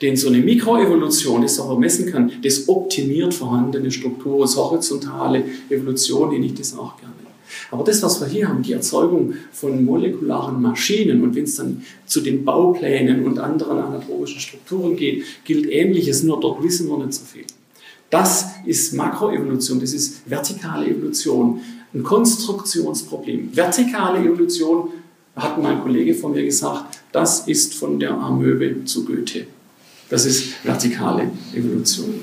Denn 0.00 0.16
so 0.16 0.28
eine 0.28 0.38
Mikroevolution, 0.38 1.42
das 1.42 1.60
auch 1.60 1.78
messen 1.78 2.10
kann, 2.10 2.32
das 2.42 2.68
optimiert 2.68 3.34
vorhandene 3.34 3.90
Strukturen, 3.90 4.48
horizontale 4.48 5.44
Evolution, 5.68 6.30
die 6.30 6.46
ich 6.46 6.54
das 6.54 6.76
auch 6.76 6.96
gerne. 6.98 7.25
Aber 7.70 7.84
das, 7.84 8.02
was 8.02 8.20
wir 8.20 8.28
hier 8.28 8.48
haben, 8.48 8.62
die 8.62 8.72
Erzeugung 8.72 9.34
von 9.52 9.84
molekularen 9.84 10.60
Maschinen 10.60 11.22
und 11.22 11.34
wenn 11.34 11.44
es 11.44 11.56
dann 11.56 11.82
zu 12.06 12.20
den 12.20 12.44
Bauplänen 12.44 13.24
und 13.24 13.38
anderen 13.38 13.78
anatomischen 13.78 14.40
Strukturen 14.40 14.96
geht, 14.96 15.24
gilt 15.44 15.66
Ähnliches, 15.70 16.22
nur 16.22 16.40
dort 16.40 16.62
wissen 16.62 16.88
wir 16.88 16.98
nicht 16.98 17.14
so 17.14 17.24
viel. 17.24 17.44
Das 18.10 18.46
ist 18.64 18.94
Makroevolution, 18.94 19.80
das 19.80 19.92
ist 19.92 20.28
vertikale 20.30 20.88
Evolution, 20.88 21.60
ein 21.92 22.02
Konstruktionsproblem. 22.02 23.56
Vertikale 23.56 24.20
Evolution, 24.20 24.90
hat 25.36 25.60
mein 25.62 25.82
Kollege 25.82 26.14
von 26.14 26.32
mir 26.32 26.44
gesagt, 26.44 27.00
das 27.12 27.46
ist 27.46 27.74
von 27.74 28.00
der 28.00 28.12
Amöbe 28.12 28.84
zu 28.84 29.04
Goethe. 29.04 29.46
Das 30.08 30.24
ist 30.24 30.64
vertikale 30.64 31.30
Evolution. 31.54 32.22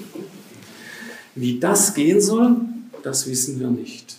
Wie 1.36 1.60
das 1.60 1.94
gehen 1.94 2.20
soll, 2.20 2.56
das 3.04 3.28
wissen 3.28 3.60
wir 3.60 3.70
nicht. 3.70 4.16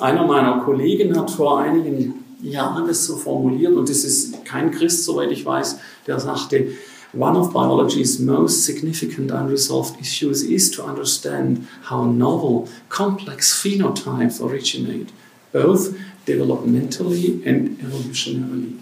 Einer 0.00 0.26
meiner 0.26 0.60
Kollegen 0.60 1.18
hat 1.18 1.30
vor 1.30 1.60
einigen 1.60 2.24
Jahren 2.42 2.86
das 2.86 3.04
so 3.04 3.16
formuliert, 3.16 3.74
und 3.74 3.88
das 3.88 4.04
ist 4.04 4.44
kein 4.44 4.70
Christ, 4.70 5.04
soweit 5.04 5.30
ich 5.30 5.44
weiß, 5.44 5.78
der 6.06 6.20
sagte, 6.20 6.68
One 7.14 7.38
of 7.38 7.52
biology's 7.52 8.18
most 8.18 8.64
significant 8.64 9.30
unresolved 9.30 9.98
issues 10.00 10.42
is 10.42 10.70
to 10.72 10.82
understand 10.82 11.66
how 11.88 12.04
novel, 12.04 12.68
complex 12.90 13.54
phenotypes 13.54 14.38
originate, 14.40 15.06
both 15.50 15.94
developmentally 16.26 17.40
and 17.46 17.80
evolutionarily. 17.80 18.74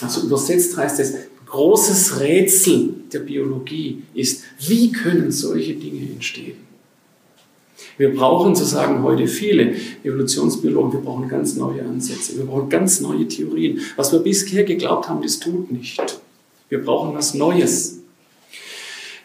Also 0.00 0.26
übersetzt 0.26 0.76
heißt 0.76 1.00
es, 1.00 1.14
großes 1.44 2.18
Rätsel 2.20 2.94
der 3.12 3.20
Biologie 3.20 4.02
ist, 4.14 4.44
wie 4.66 4.90
können 4.90 5.30
solche 5.30 5.74
Dinge 5.74 6.12
entstehen? 6.12 6.56
Wir 7.98 8.14
brauchen, 8.14 8.54
zu 8.54 8.64
sagen 8.64 9.02
heute 9.02 9.26
viele 9.26 9.74
Evolutionsbiologen, 10.04 10.92
wir 10.92 11.00
brauchen 11.00 11.28
ganz 11.28 11.56
neue 11.56 11.82
Ansätze, 11.82 12.36
wir 12.36 12.44
brauchen 12.44 12.68
ganz 12.68 13.00
neue 13.00 13.26
Theorien. 13.28 13.80
Was 13.96 14.12
wir 14.12 14.20
bisher 14.20 14.64
geglaubt 14.64 15.08
haben, 15.08 15.22
das 15.22 15.38
tut 15.38 15.70
nicht. 15.70 16.20
Wir 16.68 16.82
brauchen 16.82 17.14
was 17.14 17.34
Neues. 17.34 17.98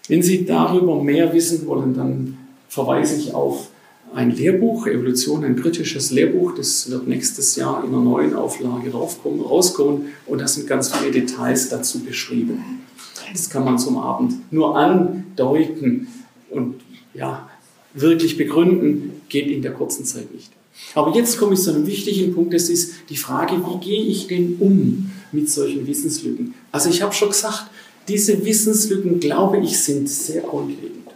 Wenn 0.07 0.21
Sie 0.21 0.45
darüber 0.45 1.01
mehr 1.01 1.33
wissen 1.33 1.65
wollen, 1.67 1.93
dann 1.93 2.37
verweise 2.67 3.19
ich 3.19 3.33
auf 3.33 3.69
ein 4.13 4.31
Lehrbuch, 4.31 4.87
Evolution, 4.87 5.43
ein 5.45 5.55
kritisches 5.55 6.11
Lehrbuch. 6.11 6.53
Das 6.55 6.89
wird 6.89 7.07
nächstes 7.07 7.55
Jahr 7.55 7.83
in 7.83 7.89
einer 7.89 8.03
neuen 8.03 8.35
Auflage 8.35 8.91
rauskommen 8.91 10.07
und 10.25 10.41
da 10.41 10.47
sind 10.47 10.67
ganz 10.67 10.93
viele 10.93 11.11
Details 11.11 11.69
dazu 11.69 11.99
beschrieben. 11.99 12.81
Das 13.31 13.49
kann 13.49 13.63
man 13.63 13.79
zum 13.79 13.97
Abend 13.97 14.51
nur 14.51 14.75
andeuten 14.75 16.07
und 16.49 16.75
ja, 17.13 17.49
wirklich 17.93 18.37
begründen, 18.37 19.21
geht 19.29 19.47
in 19.47 19.61
der 19.61 19.73
kurzen 19.73 20.05
Zeit 20.05 20.33
nicht. 20.33 20.51
Aber 20.95 21.15
jetzt 21.15 21.37
komme 21.37 21.53
ich 21.53 21.61
zu 21.61 21.73
einem 21.73 21.85
wichtigen 21.85 22.33
Punkt, 22.33 22.53
das 22.53 22.69
ist 22.69 22.93
die 23.09 23.17
Frage, 23.17 23.55
wie 23.55 23.85
gehe 23.85 24.03
ich 24.03 24.27
denn 24.27 24.57
um 24.59 25.11
mit 25.31 25.49
solchen 25.49 25.85
Wissenslücken? 25.85 26.53
Also 26.71 26.89
ich 26.89 27.01
habe 27.01 27.13
schon 27.13 27.29
gesagt, 27.29 27.65
diese 28.07 28.43
Wissenslücken, 28.45 29.19
glaube 29.19 29.59
ich, 29.59 29.77
sind 29.77 30.09
sehr 30.09 30.41
grundlegend. 30.41 31.07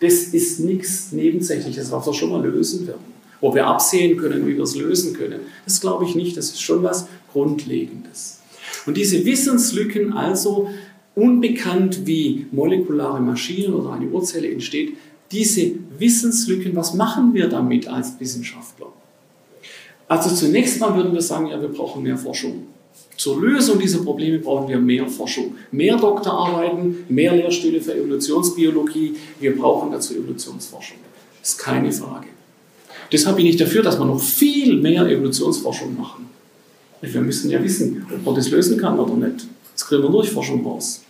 Das 0.00 0.14
ist 0.14 0.60
nichts 0.60 1.12
Nebensächliches, 1.12 1.90
was 1.90 2.06
wir 2.06 2.14
schon 2.14 2.30
mal 2.30 2.46
lösen 2.46 2.86
werden. 2.86 3.18
Wo 3.40 3.54
wir 3.54 3.66
absehen 3.66 4.16
können, 4.16 4.46
wie 4.46 4.56
wir 4.56 4.64
es 4.64 4.76
lösen 4.76 5.12
können. 5.12 5.40
Das 5.64 5.80
glaube 5.80 6.04
ich 6.04 6.14
nicht, 6.14 6.36
das 6.36 6.46
ist 6.46 6.60
schon 6.60 6.82
was 6.82 7.06
Grundlegendes. 7.32 8.38
Und 8.86 8.96
diese 8.96 9.24
Wissenslücken 9.24 10.12
also, 10.12 10.68
unbekannt 11.14 12.06
wie 12.06 12.46
molekulare 12.52 13.20
Maschinen 13.20 13.74
oder 13.74 13.92
eine 13.92 14.06
Urzelle 14.06 14.50
entsteht, 14.50 14.94
diese 15.30 15.72
Wissenslücken, 15.98 16.74
was 16.74 16.94
machen 16.94 17.34
wir 17.34 17.48
damit 17.48 17.86
als 17.88 18.18
Wissenschaftler? 18.18 18.86
Also 20.08 20.34
zunächst 20.34 20.80
mal 20.80 20.96
würden 20.96 21.12
wir 21.12 21.20
sagen, 21.20 21.48
ja, 21.48 21.60
wir 21.60 21.68
brauchen 21.68 22.02
mehr 22.02 22.16
Forschung. 22.16 22.66
Zur 23.16 23.40
Lösung 23.40 23.78
dieser 23.78 23.98
Probleme 23.98 24.38
brauchen 24.38 24.68
wir 24.68 24.78
mehr 24.78 25.06
Forschung, 25.08 25.56
mehr 25.72 25.96
Doktorarbeiten, 25.96 27.04
mehr 27.08 27.34
Lehrstühle 27.34 27.80
für 27.80 27.94
Evolutionsbiologie. 27.94 29.16
Wir 29.40 29.56
brauchen 29.56 29.90
dazu 29.90 30.14
Evolutionsforschung. 30.14 30.98
Das 31.40 31.50
ist 31.50 31.58
keine 31.58 31.92
Frage. 31.92 32.28
Deshalb 33.10 33.36
bin 33.36 33.46
ich 33.46 33.56
dafür, 33.56 33.82
dass 33.82 33.98
wir 33.98 34.06
noch 34.06 34.20
viel 34.20 34.80
mehr 34.80 35.06
Evolutionsforschung 35.06 35.96
machen. 35.96 36.28
Wir 37.00 37.20
müssen 37.20 37.50
ja 37.50 37.62
wissen, 37.62 38.06
ob 38.12 38.24
man 38.24 38.34
das 38.34 38.50
lösen 38.50 38.78
kann 38.78 38.98
oder 38.98 39.14
nicht. 39.14 39.46
Das 39.74 39.86
kriegen 39.86 40.02
wir 40.02 40.10
durch 40.10 40.30
Forschung 40.30 40.64
raus. 40.64 41.02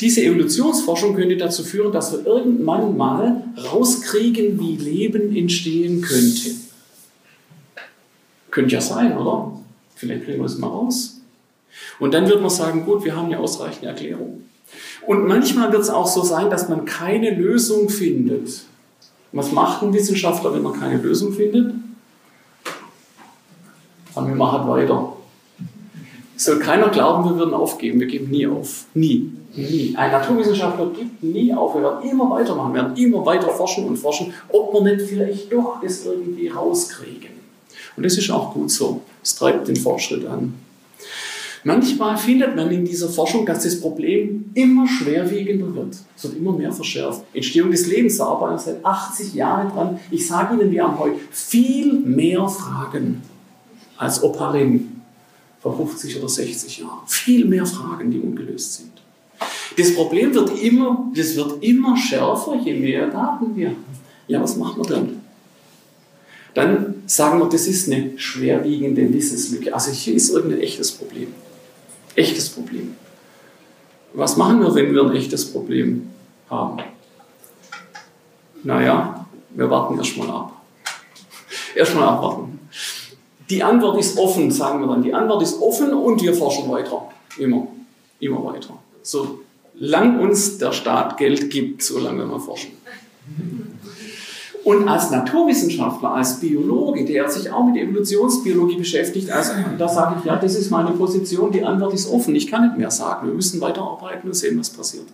Diese 0.00 0.22
Evolutionsforschung 0.22 1.14
könnte 1.14 1.36
dazu 1.36 1.64
führen, 1.64 1.92
dass 1.92 2.12
wir 2.12 2.26
irgendwann 2.26 2.96
mal 2.96 3.42
rauskriegen, 3.56 4.60
wie 4.60 4.76
Leben 4.76 5.34
entstehen 5.34 6.02
könnte. 6.02 6.50
Könnte 8.50 8.74
ja 8.74 8.80
sein, 8.80 9.16
oder? 9.16 9.58
Vielleicht 9.94 10.24
kriegen 10.24 10.38
wir 10.38 10.46
es 10.46 10.58
mal 10.58 10.68
raus. 10.68 11.20
Und 11.98 12.12
dann 12.12 12.28
wird 12.28 12.40
man 12.40 12.50
sagen, 12.50 12.84
gut, 12.84 13.04
wir 13.04 13.16
haben 13.16 13.26
eine 13.26 13.38
ausreichende 13.38 13.88
Erklärung. 13.88 14.42
Und 15.06 15.26
manchmal 15.26 15.72
wird 15.72 15.82
es 15.82 15.90
auch 15.90 16.06
so 16.06 16.22
sein, 16.22 16.50
dass 16.50 16.68
man 16.68 16.84
keine 16.84 17.30
Lösung 17.30 17.88
findet. 17.88 18.62
Was 19.32 19.52
macht 19.52 19.82
ein 19.82 19.92
Wissenschaftler, 19.92 20.52
wenn 20.54 20.62
man 20.62 20.78
keine 20.78 21.00
Lösung 21.00 21.32
findet? 21.32 21.74
Sagen 24.14 24.28
wir 24.28 24.34
machen 24.34 24.68
weiter. 24.68 25.16
Es 26.36 26.44
soll 26.44 26.58
keiner 26.58 26.90
glauben, 26.90 27.24
wir 27.24 27.38
würden 27.38 27.54
aufgeben. 27.54 27.98
Wir 27.98 28.06
geben 28.06 28.30
nie 28.30 28.46
auf. 28.46 28.84
Nie. 28.92 29.32
Nie. 29.54 29.94
Ein 29.96 30.10
Naturwissenschaftler 30.10 30.90
gibt 30.90 31.22
nie 31.22 31.52
auf. 31.54 31.74
Wir 31.74 31.82
werden 31.82 32.10
immer 32.10 32.30
weitermachen. 32.30 32.74
Wir 32.74 32.82
werden 32.82 32.96
immer 32.96 33.24
weiter 33.24 33.48
forschen 33.48 33.86
und 33.86 33.96
forschen, 33.96 34.34
ob 34.50 34.74
wir 34.74 34.82
nicht 34.82 35.08
vielleicht 35.08 35.50
doch 35.50 35.80
das 35.82 36.04
irgendwie 36.04 36.48
rauskriegen. 36.48 37.30
Und 37.96 38.04
das 38.04 38.18
ist 38.18 38.30
auch 38.30 38.52
gut 38.52 38.70
so. 38.70 39.00
Es 39.22 39.34
treibt 39.34 39.66
den 39.66 39.76
Fortschritt 39.76 40.26
an. 40.26 40.54
Manchmal 41.64 42.18
findet 42.18 42.54
man 42.54 42.70
in 42.70 42.84
dieser 42.84 43.08
Forschung, 43.08 43.46
dass 43.46 43.64
das 43.64 43.80
Problem 43.80 44.50
immer 44.54 44.86
schwerwiegender 44.86 45.74
wird. 45.74 45.96
Es 46.16 46.24
wird 46.24 46.36
immer 46.36 46.52
mehr 46.52 46.70
verschärft. 46.70 47.24
Entstehung 47.32 47.70
des 47.70 47.86
Lebens, 47.86 48.18
da 48.18 48.26
arbeiten 48.26 48.54
wir 48.54 48.58
seit 48.58 48.84
80 48.84 49.34
Jahren 49.34 49.70
dran. 49.70 49.98
Ich 50.10 50.28
sage 50.28 50.54
Ihnen, 50.54 50.70
wir 50.70 50.84
haben 50.84 50.98
heute 50.98 51.16
viel 51.30 51.94
mehr 51.94 52.46
Fragen 52.46 53.22
als 53.96 54.22
Oparin 54.22 54.95
vor 55.60 55.76
50 55.76 56.18
oder 56.18 56.28
60 56.28 56.78
Jahren. 56.78 57.06
Viel 57.06 57.44
mehr 57.44 57.66
Fragen, 57.66 58.10
die 58.10 58.20
ungelöst 58.20 58.74
sind. 58.74 58.92
Das 59.76 59.94
Problem 59.94 60.32
wird 60.34 60.58
immer, 60.62 61.10
das 61.14 61.36
wird 61.36 61.62
immer 61.62 61.96
schärfer, 61.96 62.56
je 62.64 62.74
mehr 62.74 63.08
Daten 63.08 63.54
wir 63.54 63.68
haben. 63.68 63.84
Ja, 64.28 64.42
was 64.42 64.56
machen 64.56 64.82
wir 64.82 64.96
dann? 64.96 65.26
dann 66.56 67.02
sagen 67.04 67.38
wir, 67.38 67.50
das 67.50 67.66
ist 67.66 67.86
eine 67.92 68.18
schwerwiegende 68.18 69.12
Wissenslücke. 69.12 69.74
Also 69.74 69.90
hier 69.90 70.14
ist 70.14 70.30
irgendein 70.30 70.60
echtes 70.60 70.90
Problem. 70.90 71.34
Echtes 72.14 72.48
Problem. 72.48 72.96
Was 74.14 74.38
machen 74.38 74.60
wir, 74.60 74.74
wenn 74.74 74.94
wir 74.94 75.02
ein 75.02 75.14
echtes 75.14 75.52
Problem 75.52 76.08
haben? 76.48 76.78
Naja, 78.64 79.26
wir 79.50 79.68
warten 79.68 79.98
erstmal 79.98 80.30
ab. 80.30 80.62
Erstmal 81.74 82.04
abwarten. 82.04 82.55
Die 83.48 83.62
Antwort 83.62 83.98
ist 83.98 84.18
offen, 84.18 84.50
sagen 84.50 84.80
wir 84.80 84.88
dann. 84.88 85.02
Die 85.02 85.14
Antwort 85.14 85.42
ist 85.42 85.60
offen 85.60 85.92
und 85.92 86.22
wir 86.22 86.34
forschen 86.34 86.70
weiter. 86.70 87.08
Immer. 87.38 87.68
Immer 88.18 88.44
weiter. 88.44 88.74
So 89.02 89.40
lang 89.78 90.20
uns 90.20 90.58
der 90.58 90.72
Staat 90.72 91.16
Geld 91.18 91.50
gibt, 91.50 91.82
so 91.82 91.98
lange 91.98 92.24
wir 92.26 92.40
forschen. 92.40 92.72
Und 94.64 94.88
als 94.88 95.10
Naturwissenschaftler, 95.10 96.14
als 96.14 96.40
Biologe, 96.40 97.04
der 97.04 97.30
sich 97.30 97.52
auch 97.52 97.64
mit 97.64 97.76
Evolutionsbiologie 97.76 98.76
beschäftigt, 98.76 99.30
also, 99.30 99.52
da 99.78 99.86
sage 99.86 100.16
ich, 100.18 100.24
ja, 100.24 100.34
das 100.34 100.56
ist 100.56 100.70
meine 100.70 100.90
Position, 100.90 101.52
die 101.52 101.62
Antwort 101.62 101.94
ist 101.94 102.10
offen, 102.10 102.34
ich 102.34 102.48
kann 102.48 102.66
nicht 102.66 102.76
mehr 102.76 102.90
sagen, 102.90 103.28
wir 103.28 103.34
müssen 103.34 103.60
weiterarbeiten 103.60 104.28
und 104.28 104.34
sehen, 104.34 104.58
was 104.58 104.70
passiert. 104.70 105.06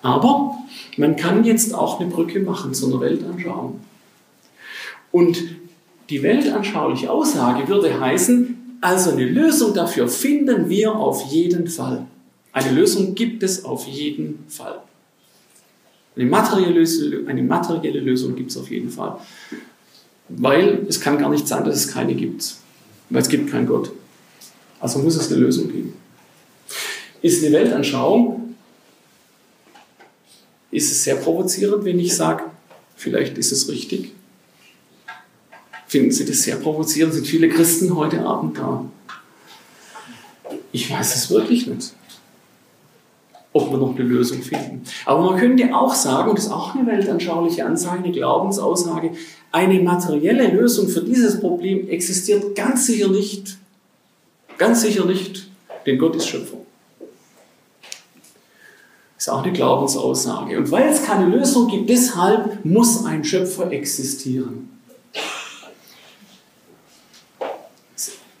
Aber 0.00 0.56
man 0.96 1.16
kann 1.16 1.44
jetzt 1.44 1.74
auch 1.74 2.00
eine 2.00 2.08
Brücke 2.08 2.40
machen 2.40 2.72
zu 2.72 2.86
einer 2.86 3.00
Weltanschauung. 3.00 3.80
Und 5.12 5.36
die 6.10 6.22
weltanschauliche 6.22 7.10
Aussage 7.10 7.68
würde 7.68 7.98
heißen, 8.00 8.78
also 8.80 9.10
eine 9.10 9.24
Lösung 9.24 9.74
dafür 9.74 10.08
finden 10.08 10.68
wir 10.68 10.94
auf 10.94 11.24
jeden 11.26 11.66
Fall. 11.66 12.06
Eine 12.52 12.72
Lösung 12.72 13.14
gibt 13.14 13.42
es 13.42 13.64
auf 13.64 13.86
jeden 13.86 14.44
Fall. 14.48 14.80
Eine 16.16 16.26
materielle, 16.26 16.84
eine 17.28 17.42
materielle 17.42 18.00
Lösung 18.00 18.34
gibt 18.34 18.50
es 18.50 18.56
auf 18.56 18.70
jeden 18.70 18.90
Fall. 18.90 19.18
Weil 20.28 20.86
es 20.88 21.00
kann 21.00 21.18
gar 21.18 21.30
nicht 21.30 21.46
sein, 21.46 21.64
dass 21.64 21.76
es 21.76 21.92
keine 21.92 22.14
gibt. 22.14 22.56
Weil 23.10 23.22
es 23.22 23.28
gibt 23.28 23.50
keinen 23.50 23.66
Gott. 23.66 23.92
Also 24.80 24.98
muss 25.00 25.16
es 25.16 25.30
eine 25.30 25.40
Lösung 25.40 25.68
geben. 25.68 25.94
Ist 27.20 27.44
eine 27.44 27.52
Weltanschauung, 27.52 28.54
ist 30.70 30.92
es 30.92 31.04
sehr 31.04 31.16
provozierend, 31.16 31.84
wenn 31.84 31.98
ich 31.98 32.14
sage, 32.14 32.44
vielleicht 32.96 33.38
ist 33.38 33.52
es 33.52 33.68
richtig. 33.68 34.12
Finden 35.88 36.12
Sie 36.12 36.24
das 36.24 36.42
sehr 36.42 36.56
provozierend? 36.56 37.14
Sind 37.14 37.26
viele 37.26 37.48
Christen 37.48 37.96
heute 37.96 38.24
Abend 38.24 38.56
da? 38.58 38.84
Ich 40.70 40.90
weiß 40.90 41.16
es 41.16 41.30
wirklich 41.30 41.66
nicht 41.66 41.92
ob 43.52 43.70
wir 43.70 43.78
noch 43.78 43.94
eine 43.94 44.04
Lösung 44.04 44.42
finden. 44.42 44.82
Aber 45.04 45.22
man 45.22 45.38
könnte 45.38 45.74
auch 45.74 45.94
sagen, 45.94 46.34
das 46.34 46.46
ist 46.46 46.52
auch 46.52 46.74
eine 46.74 46.86
weltanschauliche 46.86 47.64
Ansage, 47.64 48.04
eine 48.04 48.12
Glaubensaussage, 48.12 49.12
eine 49.52 49.80
materielle 49.80 50.48
Lösung 50.48 50.88
für 50.88 51.00
dieses 51.00 51.40
Problem 51.40 51.88
existiert 51.88 52.54
ganz 52.54 52.86
sicher 52.86 53.08
nicht. 53.08 53.58
Ganz 54.58 54.82
sicher 54.82 55.04
nicht, 55.04 55.48
denn 55.86 55.98
Gott 55.98 56.16
ist 56.16 56.26
Schöpfer. 56.26 56.58
Das 59.16 59.26
ist 59.26 59.28
auch 59.28 59.42
eine 59.42 59.52
Glaubensaussage. 59.52 60.58
Und 60.58 60.70
weil 60.70 60.88
es 60.88 61.02
keine 61.04 61.26
Lösung 61.26 61.68
gibt, 61.68 61.90
deshalb 61.90 62.64
muss 62.64 63.04
ein 63.04 63.24
Schöpfer 63.24 63.72
existieren. 63.72 64.77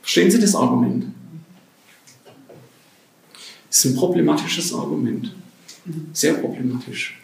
Verstehen 0.08 0.30
Sie 0.30 0.40
das 0.40 0.54
Argument? 0.54 1.04
Das 3.68 3.84
ist 3.84 3.92
ein 3.92 3.94
problematisches 3.94 4.72
Argument. 4.72 5.34
Sehr 6.14 6.32
problematisch. 6.32 7.20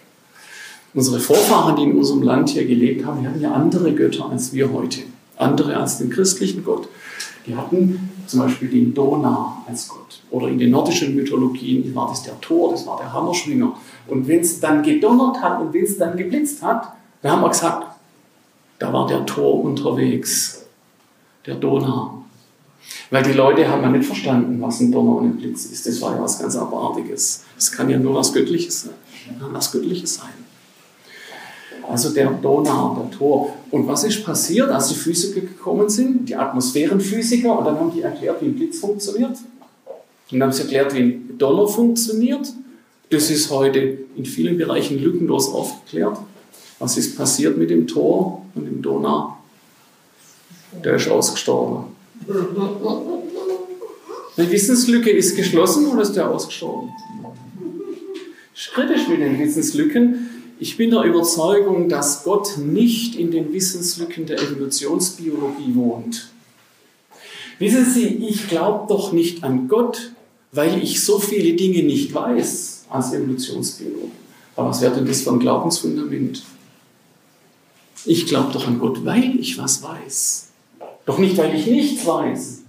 Unsere 0.92 1.18
Vorfahren, 1.18 1.76
die 1.76 1.84
in 1.84 1.96
unserem 1.96 2.20
Land 2.20 2.50
hier 2.50 2.66
gelebt 2.66 3.06
haben, 3.06 3.22
die 3.22 3.26
hatten 3.26 3.40
ja 3.40 3.52
andere 3.52 3.94
Götter 3.94 4.28
als 4.28 4.52
wir 4.52 4.70
heute. 4.70 5.00
Andere 5.38 5.78
als 5.78 5.96
den 5.96 6.10
christlichen 6.10 6.62
Gott. 6.62 6.86
Die 7.46 7.56
hatten 7.56 8.10
zum 8.26 8.40
Beispiel 8.40 8.68
den 8.68 8.92
Donau 8.92 9.64
als 9.66 9.88
Gott. 9.88 10.20
Oder 10.30 10.48
in 10.48 10.58
den 10.58 10.70
nordischen 10.70 11.14
Mythologien 11.14 11.94
war 11.94 12.08
das 12.08 12.22
der 12.24 12.38
Thor, 12.42 12.72
das 12.72 12.86
war 12.86 12.98
der 12.98 13.10
Hammerschwinger. 13.10 13.74
Und 14.08 14.28
wenn 14.28 14.40
es 14.40 14.60
dann 14.60 14.82
gedonnert 14.82 15.40
hat 15.40 15.58
und 15.58 15.72
wenn 15.72 15.84
es 15.84 15.96
dann 15.96 16.18
geblitzt 16.18 16.62
hat, 16.62 16.92
dann 17.22 17.32
haben 17.32 17.40
wir 17.40 17.48
gesagt, 17.48 17.96
da 18.78 18.92
war 18.92 19.06
der 19.06 19.24
Thor 19.24 19.64
unterwegs, 19.64 20.66
der 21.46 21.54
Donau. 21.54 22.23
Weil 23.10 23.22
die 23.22 23.32
Leute 23.32 23.68
haben 23.68 23.82
ja 23.82 23.90
nicht 23.90 24.06
verstanden, 24.06 24.60
was 24.60 24.80
ein 24.80 24.90
Donner 24.90 25.16
und 25.16 25.24
ein 25.24 25.36
Blitz 25.36 25.66
ist. 25.66 25.86
Das 25.86 26.00
war 26.00 26.16
ja 26.16 26.22
was 26.22 26.38
ganz 26.38 26.56
Abartiges. 26.56 27.44
Es 27.56 27.70
kann 27.70 27.90
ja 27.90 27.98
nur 27.98 28.14
was 28.14 28.32
Göttliches 28.32 28.82
sein. 28.82 28.94
Was 29.52 29.72
Göttliches 29.72 30.14
sein. 30.14 30.44
Also 31.88 32.10
der 32.10 32.30
Donau, 32.30 32.96
der 32.96 33.18
Tor. 33.18 33.52
Und 33.70 33.86
was 33.86 34.04
ist 34.04 34.24
passiert, 34.24 34.70
als 34.70 34.88
die 34.88 34.94
Physiker 34.94 35.40
gekommen 35.40 35.88
sind? 35.88 36.28
Die 36.28 36.34
Atmosphärenphysiker. 36.34 37.58
Und 37.58 37.64
dann 37.66 37.78
haben 37.78 37.92
die 37.92 38.02
erklärt, 38.02 38.40
wie 38.40 38.46
ein 38.46 38.54
Blitz 38.54 38.78
funktioniert. 38.78 39.36
Und 40.30 40.40
dann 40.40 40.44
haben 40.44 40.52
sie 40.52 40.62
erklärt, 40.62 40.94
wie 40.94 41.00
ein 41.00 41.38
Donner 41.38 41.68
funktioniert. 41.68 42.52
Das 43.10 43.30
ist 43.30 43.50
heute 43.50 43.98
in 44.16 44.24
vielen 44.24 44.56
Bereichen 44.56 44.98
lückenlos 44.98 45.52
aufgeklärt. 45.52 46.18
Was 46.78 46.96
ist 46.96 47.16
passiert 47.16 47.56
mit 47.56 47.70
dem 47.70 47.86
Tor 47.86 48.42
und 48.54 48.64
dem 48.64 48.82
Donau? 48.82 49.36
Der 50.82 50.96
ist 50.96 51.08
ausgestorben. 51.08 51.93
Die 54.36 54.50
Wissenslücke 54.50 55.10
ist 55.10 55.36
geschlossen 55.36 55.86
oder 55.86 56.02
ist 56.02 56.12
der 56.12 56.30
ausgestorben? 56.30 56.90
kritisch 58.74 59.06
mit 59.08 59.20
den 59.20 59.38
Wissenslücken. 59.38 60.30
Ich 60.58 60.76
bin 60.76 60.90
der 60.90 61.02
Überzeugung, 61.02 61.88
dass 61.88 62.24
Gott 62.24 62.58
nicht 62.58 63.14
in 63.14 63.30
den 63.30 63.52
Wissenslücken 63.52 64.26
der 64.26 64.40
Evolutionsbiologie 64.40 65.74
wohnt. 65.74 66.28
Wissen 67.58 67.84
Sie, 67.84 68.06
ich 68.06 68.48
glaube 68.48 68.86
doch 68.88 69.12
nicht 69.12 69.44
an 69.44 69.68
Gott, 69.68 70.12
weil 70.50 70.82
ich 70.82 71.04
so 71.04 71.18
viele 71.18 71.54
Dinge 71.54 71.84
nicht 71.84 72.12
weiß 72.12 72.86
als 72.90 73.12
Evolutionsbiologe. 73.12 74.10
Aber 74.56 74.70
was 74.70 74.80
wäre 74.80 74.94
denn 74.94 75.06
das 75.06 75.22
für 75.22 75.30
ein 75.30 75.38
Glaubensfundament? 75.38 76.42
Ich 78.06 78.26
glaube 78.26 78.52
doch 78.52 78.66
an 78.66 78.78
Gott, 78.78 79.04
weil 79.04 79.38
ich 79.38 79.56
was 79.56 79.82
weiß. 79.82 80.48
Doch 81.06 81.18
nicht, 81.18 81.36
weil 81.36 81.54
ich 81.54 81.66
nichts 81.66 82.06
weiß. 82.06 82.62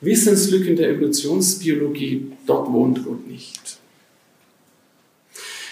Wissenslücken 0.00 0.76
der 0.76 0.90
Evolutionsbiologie, 0.90 2.32
dort 2.46 2.70
wohnt 2.72 3.04
Gott 3.04 3.26
nicht. 3.26 3.78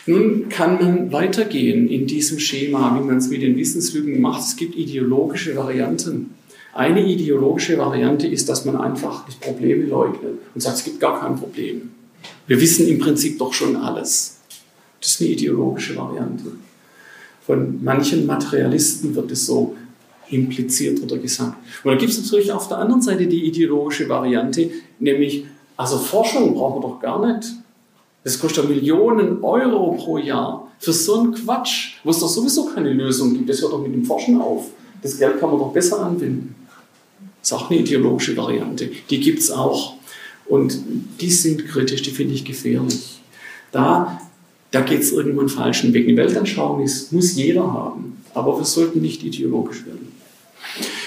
Nun 0.07 0.49
kann 0.49 0.83
man 0.83 1.12
weitergehen 1.12 1.88
in 1.88 2.07
diesem 2.07 2.38
Schema, 2.38 2.99
wie 2.99 3.05
man 3.05 3.19
es 3.19 3.29
mit 3.29 3.43
den 3.43 3.57
Wissenslücken 3.57 4.21
macht. 4.21 4.43
Es 4.43 4.57
gibt 4.57 4.75
ideologische 4.75 5.55
Varianten. 5.55 6.31
Eine 6.75 7.07
ideologische 7.07 7.79
Variante 7.79 8.27
ist, 8.27 8.49
dass 8.49 8.65
man 8.65 8.77
einfach 8.77 9.27
die 9.29 9.37
Probleme 9.38 9.85
leugnet 9.85 10.38
und 10.55 10.61
sagt, 10.61 10.79
es 10.79 10.85
gibt 10.85 11.01
gar 11.01 11.21
kein 11.21 11.37
Problem. 11.37 11.91
Wir 12.47 12.61
wissen 12.61 12.88
im 12.88 12.99
Prinzip 12.99 13.38
doch 13.38 13.53
schon 13.53 13.77
alles. 13.77 14.38
Das 15.01 15.11
ist 15.11 15.21
eine 15.21 15.31
ideologische 15.31 15.97
Variante. 15.97 16.45
Von 17.47 17.85
manchen 17.85 18.27
Materialisten 18.27 19.15
wird 19.15 19.31
es 19.31 19.47
so 19.47 19.77
impliziert 20.33 21.03
oder 21.03 21.18
gesagt. 21.18 21.57
Und 21.85 21.90
dann 21.90 21.99
gibt 21.99 22.12
es 22.12 22.23
natürlich 22.23 22.53
auf 22.53 22.68
der 22.68 22.79
anderen 22.79 23.03
Seite 23.03 23.27
die 23.27 23.45
ideologische 23.45 24.09
Variante, 24.09 24.71
nämlich, 24.99 25.45
also 25.77 25.99
Forschung 25.99 26.55
brauchen 26.55 26.83
wir 26.83 26.88
doch 26.88 27.01
gar 27.01 27.25
nicht. 27.25 27.49
Das 28.25 28.38
kostet 28.38 28.68
Millionen 28.68 29.42
Euro 29.42 29.92
pro 29.92 30.18
Jahr 30.18 30.68
für 30.79 30.92
so 30.92 31.21
einen 31.21 31.35
Quatsch, 31.35 31.95
wo 32.05 32.11
es 32.11 32.21
doch 32.21 32.29
sowieso 32.29 32.66
keine 32.66 32.92
Lösung 32.92 33.35
gibt. 33.35 33.49
Das 33.49 33.61
hört 33.62 33.73
doch 33.73 33.83
mit 33.83 33.92
dem 33.92 34.05
Forschen 34.05 34.40
auf. 34.40 34.66
Das 35.03 35.18
Geld 35.18 35.40
kann 35.40 35.51
man 35.51 35.59
doch 35.59 35.73
besser 35.73 36.01
anwenden. 36.05 36.55
Das 37.40 37.51
ist 37.51 37.53
auch 37.53 37.71
eine 37.71 37.81
ideologische 37.81 38.37
Variante. 38.37 38.90
Die 39.11 39.21
gibt 39.21 39.40
es 39.40 39.51
auch. 39.51 39.95
Und 40.47 40.79
die 41.21 41.31
sind 41.31 41.66
kritisch, 41.66 42.03
die 42.03 42.11
finde 42.11 42.35
ich 42.35 42.45
gefährlich. 42.45 43.21
Da, 43.73 44.21
da 44.71 44.81
geht 44.83 45.01
es 45.01 45.12
irgendwann 45.12 45.49
falschen 45.49 45.92
Weg. 45.92 46.07
Eine 46.07 46.16
Weltanschauung 46.16 46.83
ist, 46.83 47.12
muss 47.12 47.35
jeder 47.35 47.73
haben. 47.73 48.18
Aber 48.35 48.59
wir 48.59 48.64
sollten 48.64 49.01
nicht 49.01 49.25
ideologisch 49.25 49.85
werden. 49.87 50.12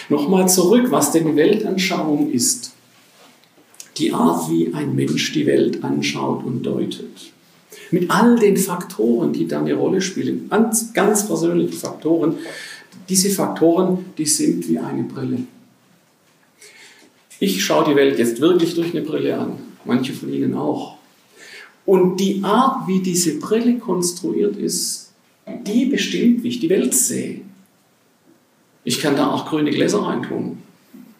Nochmal 0.10 0.48
zurück, 0.48 0.88
was 0.90 1.12
denn 1.12 1.36
Weltanschauung 1.36 2.32
ist. 2.32 2.74
Die 3.98 4.12
Art, 4.12 4.50
wie 4.50 4.74
ein 4.74 4.96
Mensch 4.96 5.32
die 5.32 5.46
Welt 5.46 5.84
anschaut 5.84 6.44
und 6.46 6.64
deutet. 6.64 7.32
Mit 7.92 8.10
all 8.12 8.38
den 8.38 8.58
Faktoren, 8.58 9.34
die 9.34 9.48
da 9.48 9.60
eine 9.60 9.74
Rolle 9.74 10.02
spielen, 10.02 10.48
ganz, 10.50 10.94
ganz 10.94 11.28
persönliche 11.28 11.78
Faktoren. 11.78 12.36
Diese 13.10 13.30
Faktoren, 13.30 14.06
die 14.18 14.26
sind 14.26 14.68
wie 14.68 14.80
eine 14.80 15.04
Brille. 15.04 15.40
Ich 17.40 17.64
schaue 17.64 17.86
die 17.86 17.96
Welt 17.96 18.18
jetzt 18.18 18.42
wirklich 18.42 18.76
durch 18.76 18.92
eine 18.92 19.02
Brille 19.02 19.38
an, 19.38 19.54
manche 19.84 20.14
von 20.14 20.34
Ihnen 20.34 20.56
auch. 20.56 20.98
Und 21.86 22.20
die 22.20 22.42
Art, 22.44 22.88
wie 22.88 23.02
diese 23.02 23.38
Brille 23.40 23.78
konstruiert 23.78 24.58
ist, 24.58 25.12
die 25.68 25.86
bestimmt, 25.86 26.44
wie 26.44 26.48
ich 26.50 26.60
die 26.60 26.70
Welt 26.70 26.94
sehe. 26.94 27.42
Ich 28.86 29.02
kann 29.02 29.18
da 29.18 29.32
auch 29.32 29.50
grüne 29.50 29.72
Gläser 29.72 30.00
reintun. 30.00 30.60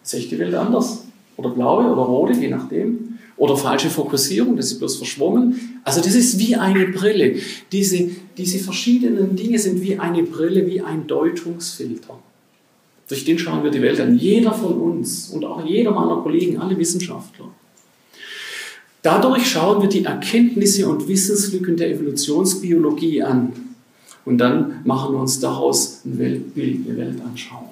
Sehe 0.02 0.20
ich 0.20 0.28
die 0.28 0.38
Welt 0.38 0.54
anders? 0.54 1.04
Oder 1.36 1.50
blaue 1.50 1.84
oder 1.92 2.02
rote, 2.02 2.32
je 2.32 2.48
nachdem. 2.48 3.18
Oder 3.36 3.56
falsche 3.56 3.90
Fokussierung, 3.90 4.56
das 4.56 4.72
ist 4.72 4.78
bloß 4.78 4.96
verschwommen. 4.96 5.80
Also 5.84 6.00
das 6.00 6.14
ist 6.14 6.38
wie 6.38 6.56
eine 6.56 6.86
Brille. 6.86 7.36
Diese, 7.72 8.08
diese 8.38 8.60
verschiedenen 8.60 9.36
Dinge 9.36 9.58
sind 9.58 9.82
wie 9.82 9.98
eine 9.98 10.22
Brille, 10.22 10.66
wie 10.66 10.80
ein 10.80 11.06
Deutungsfilter. 11.06 12.18
Durch 13.08 13.24
den 13.24 13.38
schauen 13.38 13.62
wir 13.62 13.70
die 13.70 13.82
Welt 13.82 14.00
an. 14.00 14.16
Jeder 14.16 14.52
von 14.52 14.74
uns 14.74 15.28
und 15.30 15.44
auch 15.44 15.64
jeder 15.66 15.90
meiner 15.90 16.22
Kollegen, 16.22 16.58
alle 16.58 16.78
Wissenschaftler. 16.78 17.46
Dadurch 19.02 19.46
schauen 19.48 19.82
wir 19.82 19.88
die 19.88 20.04
Erkenntnisse 20.04 20.88
und 20.88 21.06
Wissenslücken 21.06 21.76
der 21.76 21.90
Evolutionsbiologie 21.90 23.22
an. 23.22 23.52
Und 24.26 24.38
dann 24.38 24.82
machen 24.84 25.14
wir 25.14 25.20
uns 25.20 25.40
daraus 25.40 26.04
ein 26.04 26.18
Weltbild, 26.18 26.86
eine 26.86 26.98
Weltanschauung. 26.98 27.70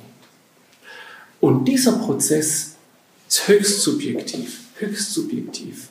Und 1.40 1.66
dieser 1.66 1.98
Prozess 1.98 2.76
ist 3.28 3.48
höchst 3.48 3.82
subjektiv, 3.82 4.60
höchst 4.76 5.12
subjektiv. 5.12 5.88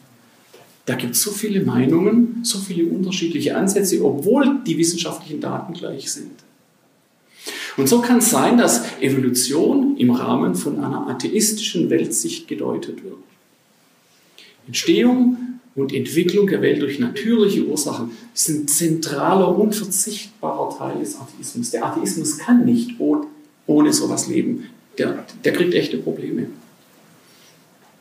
Da 0.85 0.95
gibt 0.95 1.15
es 1.15 1.21
so 1.21 1.31
viele 1.31 1.63
Meinungen, 1.63 2.39
so 2.43 2.57
viele 2.57 2.85
unterschiedliche 2.85 3.55
Ansätze, 3.55 4.03
obwohl 4.03 4.63
die 4.65 4.77
wissenschaftlichen 4.77 5.41
Daten 5.41 5.73
gleich 5.73 6.11
sind. 6.11 6.31
Und 7.75 7.89
so 7.89 8.01
kann 8.01 8.19
es 8.19 8.29
sein, 8.29 8.57
dass 8.57 8.83
Evolution 9.01 9.97
im 9.97 10.11
Rahmen 10.11 10.55
von 10.55 10.79
einer 10.79 11.07
atheistischen 11.07 11.89
Weltsicht 11.89 12.47
gedeutet 12.47 13.03
wird. 13.03 13.17
Entstehung 14.65 15.52
und 15.75 15.93
Entwicklung 15.93 16.47
der 16.47 16.61
Welt 16.61 16.81
durch 16.81 16.99
natürliche 16.99 17.65
Ursachen 17.65 18.11
ist 18.33 18.49
ein 18.49 18.67
zentraler, 18.67 19.57
unverzichtbarer 19.57 20.77
Teil 20.77 20.99
des 20.99 21.19
Atheismus. 21.19 21.71
Der 21.71 21.85
Atheismus 21.85 22.37
kann 22.37 22.65
nicht 22.65 22.99
ohne 22.99 23.93
sowas 23.93 24.27
leben. 24.27 24.65
Der, 24.97 25.25
der 25.43 25.53
kriegt 25.53 25.73
echte 25.73 25.97
Probleme. 25.97 26.47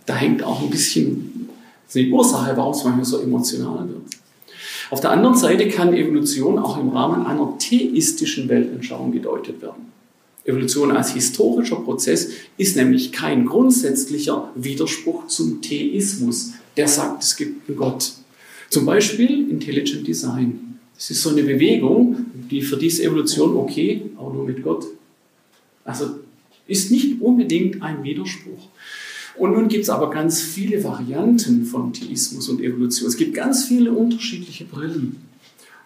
Da 0.05 0.17
hängt 0.17 0.43
auch 0.43 0.63
ein 0.63 0.71
bisschen 0.71 1.49
die 1.95 2.11
Ursache, 2.11 2.57
warum 2.57 2.75
es 2.75 2.85
manchmal 2.85 3.05
so 3.05 3.21
emotional 3.21 3.89
wird. 3.89 4.03
Auf 4.91 5.01
der 5.01 5.11
anderen 5.11 5.37
Seite 5.37 5.69
kann 5.69 5.95
Evolution 5.95 6.59
auch 6.59 6.79
im 6.79 6.91
Rahmen 6.91 7.25
einer 7.25 7.57
theistischen 7.59 8.49
Weltanschauung 8.49 9.13
gedeutet 9.13 9.63
werden. 9.63 9.93
Evolution 10.45 10.91
als 10.91 11.13
historischer 11.13 11.77
Prozess 11.77 12.31
ist 12.57 12.77
nämlich 12.77 13.13
kein 13.13 13.47
grundsätzlicher 13.47 14.51
Widerspruch 14.55 15.29
zum 15.29 15.63
Theismus, 15.63 16.53
der 16.77 16.89
sagt, 16.89 17.23
es 17.23 17.37
gibt 17.37 17.69
einen 17.69 17.79
Gott. 17.79 18.13
Zum 18.69 18.87
Beispiel 18.87 19.51
Intelligent 19.51 20.07
Design. 20.07 20.79
Das 20.97 21.11
ist 21.11 21.23
so 21.23 21.31
eine 21.31 21.43
Bewegung, 21.43 22.27
die 22.51 22.63
für 22.63 22.77
diese 22.77 23.05
Evolution 23.05 23.57
okay, 23.57 24.03
aber 24.17 24.33
nur 24.33 24.47
mit 24.47 24.63
Gott. 24.63 24.87
Also 25.85 26.07
ist 26.67 26.91
nicht 26.91 27.21
unbedingt 27.21 27.83
ein 27.83 28.03
Widerspruch. 28.03 28.69
Und 29.37 29.53
nun 29.53 29.69
gibt 29.69 29.85
es 29.85 29.91
aber 29.91 30.11
ganz 30.11 30.41
viele 30.43 30.83
Varianten 30.85 31.65
von 31.65 31.93
Theismus 31.93 32.49
und 32.49 32.61
Evolution. 32.61 33.09
Es 33.09 33.17
gibt 33.17 33.35
ganz 33.35 33.65
viele 33.65 33.93
unterschiedliche 33.93 34.65
Brillen. 34.65 35.17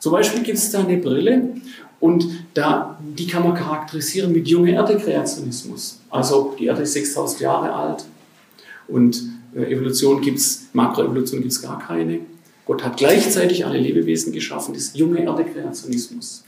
Zum 0.01 0.13
Beispiel 0.13 0.43
gibt 0.43 0.59
es 0.59 0.71
da 0.71 0.85
eine 0.85 0.99
Brille 0.99 1.55
und 2.01 2.27
da, 2.55 2.99
die 3.17 3.27
kann 3.27 3.43
man 3.43 3.55
charakterisieren 3.55 4.33
mit 4.33 4.49
junge 4.49 4.73
Erde-Kreationismus. 4.73 6.01
Also 6.11 6.55
die 6.59 6.67
Erde 6.67 6.83
ist 6.83 6.93
6000 6.93 7.41
Jahre 7.41 7.73
alt 7.73 8.05
und 8.89 9.23
äh, 9.55 9.73
Evolution 9.73 10.21
gibt 10.21 10.39
es, 10.39 10.67
Makroevolution 10.73 11.41
gibt 11.41 11.53
es 11.53 11.63
gar 11.63 11.79
keine. 11.79 12.21
Gott 12.67 12.85
hat 12.85 12.97
gleichzeitig 12.97 13.65
alle 13.65 13.79
Lebewesen 13.79 14.33
geschaffen, 14.33 14.75
das 14.75 14.93
junge 14.95 15.23
Erdekreationismus. 15.23 16.43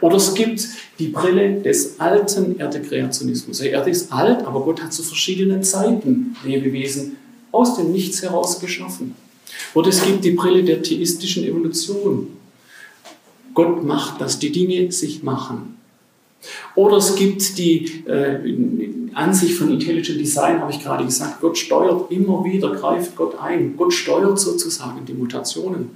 Oder 0.00 0.16
es 0.16 0.34
gibt 0.34 0.66
die 0.98 1.08
Brille 1.08 1.60
des 1.60 2.00
alten 2.00 2.58
Erdekreationismus. 2.58 3.58
Die 3.58 3.68
Erde 3.68 3.90
ist 3.90 4.12
alt, 4.12 4.44
aber 4.44 4.62
Gott 4.62 4.82
hat 4.82 4.92
zu 4.92 5.02
verschiedenen 5.02 5.62
Zeiten 5.62 6.36
Lebewesen 6.44 7.16
aus 7.52 7.76
dem 7.76 7.92
Nichts 7.92 8.22
heraus 8.22 8.60
geschaffen. 8.60 9.14
Oder 9.74 9.88
es 9.88 10.04
gibt 10.04 10.24
die 10.24 10.32
Brille 10.32 10.64
der 10.64 10.82
theistischen 10.82 11.44
Evolution. 11.44 12.28
Gott 13.54 13.84
macht, 13.84 14.20
dass 14.20 14.38
die 14.38 14.52
Dinge 14.52 14.92
sich 14.92 15.22
machen. 15.22 15.76
Oder 16.74 16.96
es 16.96 17.14
gibt 17.16 17.58
die 17.58 18.04
äh, 18.06 19.10
Ansicht 19.14 19.54
von 19.54 19.70
Intelligent 19.70 20.20
Design, 20.20 20.60
habe 20.60 20.72
ich 20.72 20.82
gerade 20.82 21.04
gesagt, 21.04 21.40
Gott 21.40 21.58
steuert 21.58 22.10
immer 22.10 22.44
wieder, 22.44 22.70
greift 22.74 23.16
Gott 23.16 23.38
ein. 23.38 23.76
Gott 23.76 23.92
steuert 23.92 24.38
sozusagen 24.38 25.04
die 25.04 25.12
Mutationen. 25.12 25.90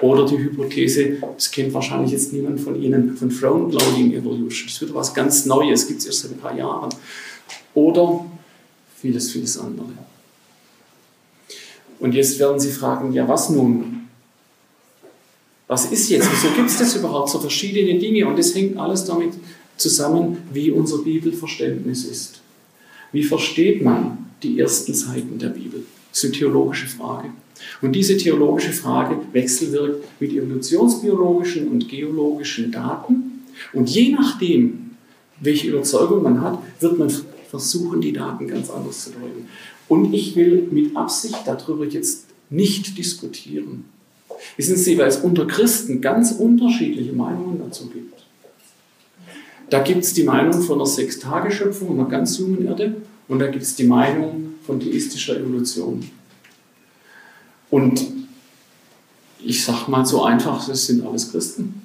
Oder 0.00 0.26
die 0.26 0.38
Hypothese, 0.38 1.18
das 1.34 1.50
kennt 1.50 1.74
wahrscheinlich 1.74 2.12
jetzt 2.12 2.32
niemand 2.32 2.60
von 2.60 2.80
Ihnen, 2.80 3.16
von 3.16 3.30
Frontloading 3.30 4.12
Evolution. 4.14 4.68
Das 4.68 4.80
wird 4.80 4.94
was 4.94 5.14
ganz 5.14 5.44
Neues, 5.46 5.86
gibt 5.86 6.00
es 6.00 6.06
erst 6.06 6.20
seit 6.20 6.32
ein 6.32 6.38
paar 6.38 6.56
Jahren. 6.56 6.90
Oder 7.74 8.24
vieles, 8.96 9.30
vieles 9.30 9.58
andere. 9.58 9.88
Und 12.00 12.14
jetzt 12.14 12.38
werden 12.38 12.58
Sie 12.60 12.70
fragen, 12.70 13.12
ja 13.12 13.28
was 13.28 13.50
nun? 13.50 14.07
Was 15.68 15.92
ist 15.92 16.08
jetzt? 16.08 16.28
Wieso 16.32 16.54
gibt 16.54 16.70
es 16.70 16.78
das 16.78 16.96
überhaupt 16.96 17.28
so 17.28 17.38
verschiedene 17.38 17.98
Dinge? 17.98 18.26
Und 18.26 18.38
das 18.38 18.54
hängt 18.54 18.78
alles 18.78 19.04
damit 19.04 19.34
zusammen, 19.76 20.38
wie 20.52 20.70
unser 20.70 20.98
Bibelverständnis 20.98 22.04
ist. 22.04 22.40
Wie 23.12 23.22
versteht 23.22 23.82
man 23.82 24.30
die 24.42 24.58
ersten 24.58 24.94
Seiten 24.94 25.38
der 25.38 25.50
Bibel? 25.50 25.84
Das 26.10 26.24
ist 26.24 26.24
eine 26.24 26.32
theologische 26.32 26.86
Frage. 26.86 27.28
Und 27.82 27.92
diese 27.92 28.16
theologische 28.16 28.72
Frage 28.72 29.18
wechselwirkt 29.32 30.04
mit 30.20 30.32
evolutionsbiologischen 30.32 31.68
und 31.68 31.88
geologischen 31.88 32.72
Daten. 32.72 33.44
Und 33.74 33.90
je 33.90 34.12
nachdem, 34.12 34.92
welche 35.40 35.68
Überzeugung 35.68 36.22
man 36.22 36.40
hat, 36.40 36.58
wird 36.80 36.98
man 36.98 37.12
versuchen, 37.48 38.00
die 38.00 38.12
Daten 38.12 38.48
ganz 38.48 38.70
anders 38.70 39.04
zu 39.04 39.10
deuten. 39.10 39.48
Und 39.88 40.14
ich 40.14 40.34
will 40.34 40.68
mit 40.70 40.96
Absicht 40.96 41.38
darüber 41.44 41.84
jetzt 41.84 42.26
nicht 42.50 42.96
diskutieren. 42.96 43.84
Wissen 44.56 44.76
Sie, 44.76 44.98
weil 44.98 45.08
es 45.08 45.18
unter 45.18 45.46
Christen 45.46 46.00
ganz 46.00 46.32
unterschiedliche 46.32 47.12
Meinungen 47.12 47.60
dazu 47.64 47.88
gibt. 47.88 48.18
Da 49.70 49.80
gibt 49.80 50.04
es 50.04 50.14
die 50.14 50.24
Meinung 50.24 50.62
von 50.62 50.76
einer 50.76 50.86
Sechstageschöpfung, 50.86 51.98
einer 51.98 52.08
ganz 52.08 52.38
jungen 52.38 52.66
Erde, 52.66 52.96
und 53.28 53.38
da 53.40 53.46
gibt 53.48 53.62
es 53.62 53.76
die 53.76 53.84
Meinung 53.84 54.54
von 54.64 54.80
theistischer 54.80 55.38
Evolution. 55.38 56.10
Und 57.70 58.02
ich 59.44 59.64
sage 59.64 59.90
mal 59.90 60.06
so 60.06 60.24
einfach, 60.24 60.66
das 60.66 60.86
sind 60.86 61.06
alles 61.06 61.30
Christen. 61.30 61.82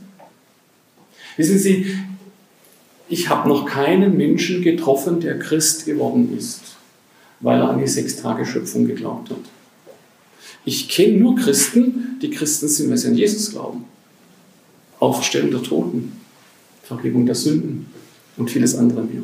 Wissen 1.36 1.58
Sie, 1.58 1.97
ich 3.10 3.29
habe 3.29 3.49
noch 3.49 3.65
keinen 3.65 4.17
Menschen 4.17 4.62
getroffen, 4.62 5.19
der 5.19 5.38
Christ 5.39 5.86
geworden 5.86 6.36
ist, 6.38 6.62
weil 7.41 7.60
er 7.60 7.69
an 7.69 7.79
die 7.79 7.88
Sechstageschöpfung 7.88 8.86
geglaubt 8.86 9.29
hat. 9.29 9.52
Ich 10.65 10.89
kenne 10.89 11.17
nur 11.17 11.36
Christen, 11.36 12.17
die 12.21 12.30
Christen 12.30 12.67
sind, 12.67 12.89
weil 12.89 12.97
sie 12.97 13.10
an 13.10 13.15
Jesus 13.15 13.52
glauben. 13.52 13.86
Auferstellen 14.99 15.52
der 15.52 15.62
Toten, 15.62 16.13
Vergebung 16.84 17.26
der 17.26 17.36
Sünden 17.36 17.88
und 18.38 18.49
vieles 18.49 18.76
andere 18.76 19.04
mehr. 19.04 19.21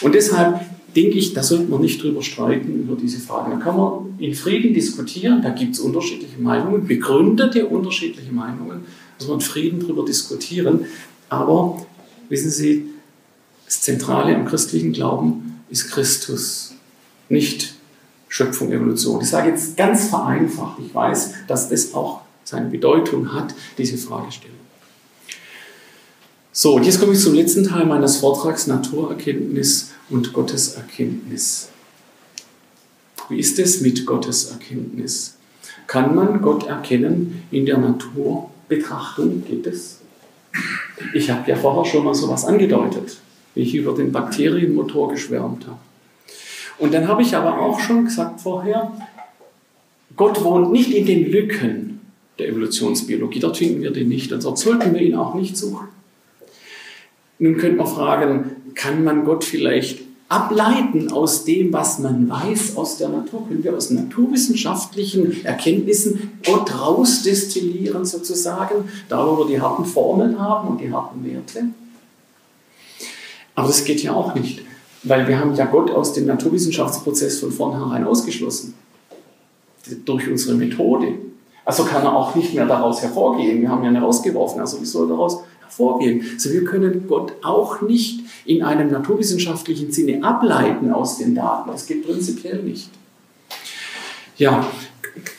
Und 0.00 0.14
deshalb 0.14 0.60
denke 0.94 1.18
ich, 1.18 1.34
da 1.34 1.42
sollte 1.42 1.70
man 1.70 1.80
nicht 1.80 2.02
drüber 2.02 2.22
streiten, 2.22 2.80
über 2.80 2.96
diese 2.96 3.18
Fragen. 3.18 3.50
Da 3.50 3.58
kann 3.58 3.76
man 3.76 4.18
in 4.18 4.34
Frieden 4.34 4.74
diskutieren, 4.74 5.42
da 5.42 5.50
gibt 5.50 5.74
es 5.74 5.80
unterschiedliche 5.80 6.40
Meinungen, 6.40 6.86
begründete 6.86 7.66
unterschiedliche 7.66 8.32
Meinungen, 8.32 8.80
da 9.18 9.24
muss 9.24 9.28
man 9.28 9.38
in 9.38 9.44
Frieden 9.44 9.80
drüber 9.80 10.04
diskutieren. 10.04 10.86
Aber 11.28 11.86
wissen 12.28 12.50
Sie, 12.50 12.86
das 13.66 13.82
Zentrale 13.82 14.34
am 14.34 14.46
christlichen 14.46 14.92
Glauben 14.92 15.60
ist 15.68 15.90
Christus, 15.90 16.74
nicht 17.28 17.74
Schöpfung, 18.28 18.70
Evolution. 18.72 19.20
Ich 19.20 19.30
sage 19.30 19.50
jetzt 19.50 19.76
ganz 19.76 20.08
vereinfacht, 20.08 20.78
ich 20.84 20.94
weiß, 20.94 21.34
dass 21.46 21.68
das 21.68 21.94
auch 21.94 22.20
seine 22.44 22.68
Bedeutung 22.68 23.32
hat, 23.32 23.54
diese 23.76 23.98
Fragestellung. 23.98 24.56
So, 26.52 26.74
und 26.74 26.84
jetzt 26.84 26.98
komme 26.98 27.12
ich 27.12 27.20
zum 27.20 27.34
letzten 27.34 27.64
Teil 27.64 27.86
meines 27.86 28.16
Vortrags, 28.16 28.66
Naturerkenntnis 28.66 29.92
und 30.10 30.32
Gotteserkenntnis. 30.32 31.68
Wie 33.28 33.38
ist 33.38 33.58
es 33.58 33.80
mit 33.80 34.06
Gotteserkenntnis? 34.06 35.36
Kann 35.86 36.14
man 36.14 36.42
Gott 36.42 36.66
erkennen 36.66 37.42
in 37.50 37.66
der 37.66 37.78
Naturbetrachtung? 37.78 39.44
Geht 39.46 39.66
es? 39.66 40.00
Ich 41.14 41.30
habe 41.30 41.48
ja 41.48 41.56
vorher 41.56 41.84
schon 41.84 42.04
mal 42.04 42.14
sowas 42.14 42.44
angedeutet, 42.44 43.18
wie 43.54 43.60
ich 43.62 43.74
über 43.74 43.94
den 43.94 44.10
Bakterienmotor 44.10 45.10
geschwärmt 45.10 45.66
habe. 45.66 45.78
Und 46.78 46.94
dann 46.94 47.08
habe 47.08 47.22
ich 47.22 47.34
aber 47.34 47.60
auch 47.60 47.80
schon 47.80 48.04
gesagt 48.04 48.40
vorher, 48.40 48.92
Gott 50.16 50.42
wohnt 50.42 50.72
nicht 50.72 50.90
in 50.90 51.06
den 51.06 51.30
Lücken 51.30 52.00
der 52.38 52.48
Evolutionsbiologie, 52.48 53.40
dort 53.40 53.56
finden 53.56 53.82
wir 53.82 53.90
den 53.90 54.08
nicht, 54.08 54.32
und 54.32 54.44
dort 54.44 54.58
sollten 54.58 54.94
wir 54.94 55.00
ihn 55.00 55.16
auch 55.16 55.34
nicht 55.34 55.56
suchen. 55.56 55.88
Nun 57.38 57.56
könnte 57.56 57.76
man 57.76 57.86
fragen, 57.86 58.50
kann 58.74 59.04
man 59.04 59.24
Gott 59.24 59.44
vielleicht 59.44 60.00
ableiten 60.28 61.10
aus 61.10 61.44
dem, 61.44 61.72
was 61.72 61.98
man 61.98 62.28
weiß 62.28 62.76
aus 62.76 62.98
der 62.98 63.08
Natur? 63.08 63.48
Können 63.48 63.64
wir 63.64 63.74
aus 63.74 63.90
naturwissenschaftlichen 63.90 65.44
Erkenntnissen 65.44 66.32
Gott 66.44 66.78
rausdestillieren 66.78 68.04
sozusagen, 68.04 68.88
da 69.08 69.26
wo 69.26 69.38
wir 69.38 69.46
die 69.46 69.60
harten 69.60 69.84
Formeln 69.84 70.38
haben 70.38 70.68
und 70.68 70.80
die 70.80 70.92
harten 70.92 71.24
Werte? 71.24 71.64
Aber 73.54 73.68
das 73.68 73.84
geht 73.84 74.02
ja 74.02 74.12
auch 74.12 74.34
nicht, 74.34 74.60
weil 75.08 75.26
wir 75.26 75.38
haben 75.38 75.54
ja 75.54 75.66
Gott 75.66 75.90
aus 75.90 76.12
dem 76.12 76.26
Naturwissenschaftsprozess 76.26 77.40
von 77.40 77.52
vornherein 77.52 78.04
ausgeschlossen, 78.04 78.74
durch 80.04 80.28
unsere 80.28 80.54
Methode. 80.54 81.14
Also 81.64 81.84
kann 81.84 82.02
er 82.02 82.14
auch 82.14 82.34
nicht 82.34 82.54
mehr 82.54 82.66
daraus 82.66 83.02
hervorgehen. 83.02 83.60
Wir 83.60 83.68
haben 83.70 83.84
ja 83.84 83.90
ihn 83.90 83.96
rausgeworfen, 83.96 84.60
also 84.60 84.80
wie 84.80 84.86
soll 84.86 85.08
daraus 85.08 85.40
hervorgehen? 85.60 86.24
Also 86.34 86.50
wir 86.50 86.64
können 86.64 87.06
Gott 87.08 87.32
auch 87.42 87.80
nicht 87.82 88.20
in 88.44 88.62
einem 88.62 88.90
naturwissenschaftlichen 88.90 89.92
Sinne 89.92 90.22
ableiten 90.24 90.92
aus 90.92 91.18
den 91.18 91.34
Daten. 91.34 91.70
Das 91.70 91.86
geht 91.86 92.06
prinzipiell 92.06 92.62
nicht. 92.62 92.90
Ja, 94.36 94.66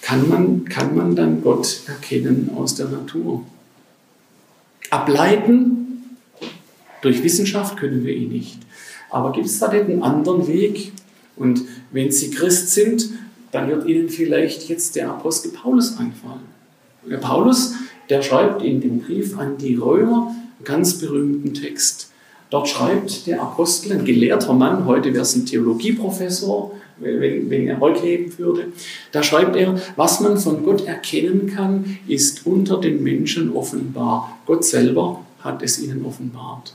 kann 0.01 0.27
man, 0.29 0.65
kann 0.65 0.95
man 0.95 1.15
dann 1.15 1.41
Gott 1.41 1.81
erkennen 1.87 2.51
aus 2.55 2.75
der 2.75 2.87
Natur? 2.87 3.43
Ableiten 4.89 6.17
durch 7.01 7.23
Wissenschaft 7.23 7.77
können 7.77 8.03
wir 8.03 8.13
ihn 8.13 8.31
nicht. 8.31 8.57
Aber 9.09 9.31
gibt 9.31 9.47
es 9.47 9.59
da 9.59 9.67
denn 9.67 9.87
einen 9.87 10.03
anderen 10.03 10.47
Weg? 10.47 10.91
Und 11.35 11.61
wenn 11.91 12.11
Sie 12.11 12.31
Christ 12.31 12.71
sind, 12.71 13.09
dann 13.51 13.69
wird 13.69 13.87
Ihnen 13.87 14.09
vielleicht 14.09 14.69
jetzt 14.69 14.95
der 14.95 15.09
Apostel 15.09 15.51
Paulus 15.51 15.97
einfallen. 15.97 16.47
Der 17.09 17.17
Paulus, 17.17 17.73
der 18.09 18.21
schreibt 18.21 18.61
in 18.61 18.81
dem 18.81 18.99
Brief 18.99 19.37
an 19.37 19.57
die 19.57 19.75
Römer 19.75 20.35
einen 20.57 20.65
ganz 20.65 20.99
berühmten 20.99 21.53
Text. 21.53 22.11
Dort 22.49 22.67
schreibt 22.67 23.27
der 23.27 23.41
Apostel, 23.41 23.93
ein 23.93 24.05
gelehrter 24.05 24.53
Mann, 24.53 24.85
heute 24.85 25.13
wäre 25.13 25.21
es 25.21 25.35
ein 25.35 25.45
Theologieprofessor, 25.45 26.71
wenn, 26.97 27.49
wenn 27.49 27.67
er 27.67 27.79
heute 27.79 28.05
leben 28.05 28.37
würde, 28.37 28.67
da 29.11 29.23
schreibt 29.23 29.55
er, 29.55 29.79
was 29.95 30.19
man 30.19 30.37
von 30.37 30.63
Gott 30.63 30.85
erkennen 30.85 31.47
kann, 31.47 31.97
ist 32.07 32.45
unter 32.45 32.79
den 32.79 33.03
Menschen 33.03 33.53
offenbar. 33.53 34.37
Gott 34.45 34.65
selber 34.65 35.23
hat 35.39 35.63
es 35.63 35.79
ihnen 35.79 36.05
offenbart. 36.05 36.73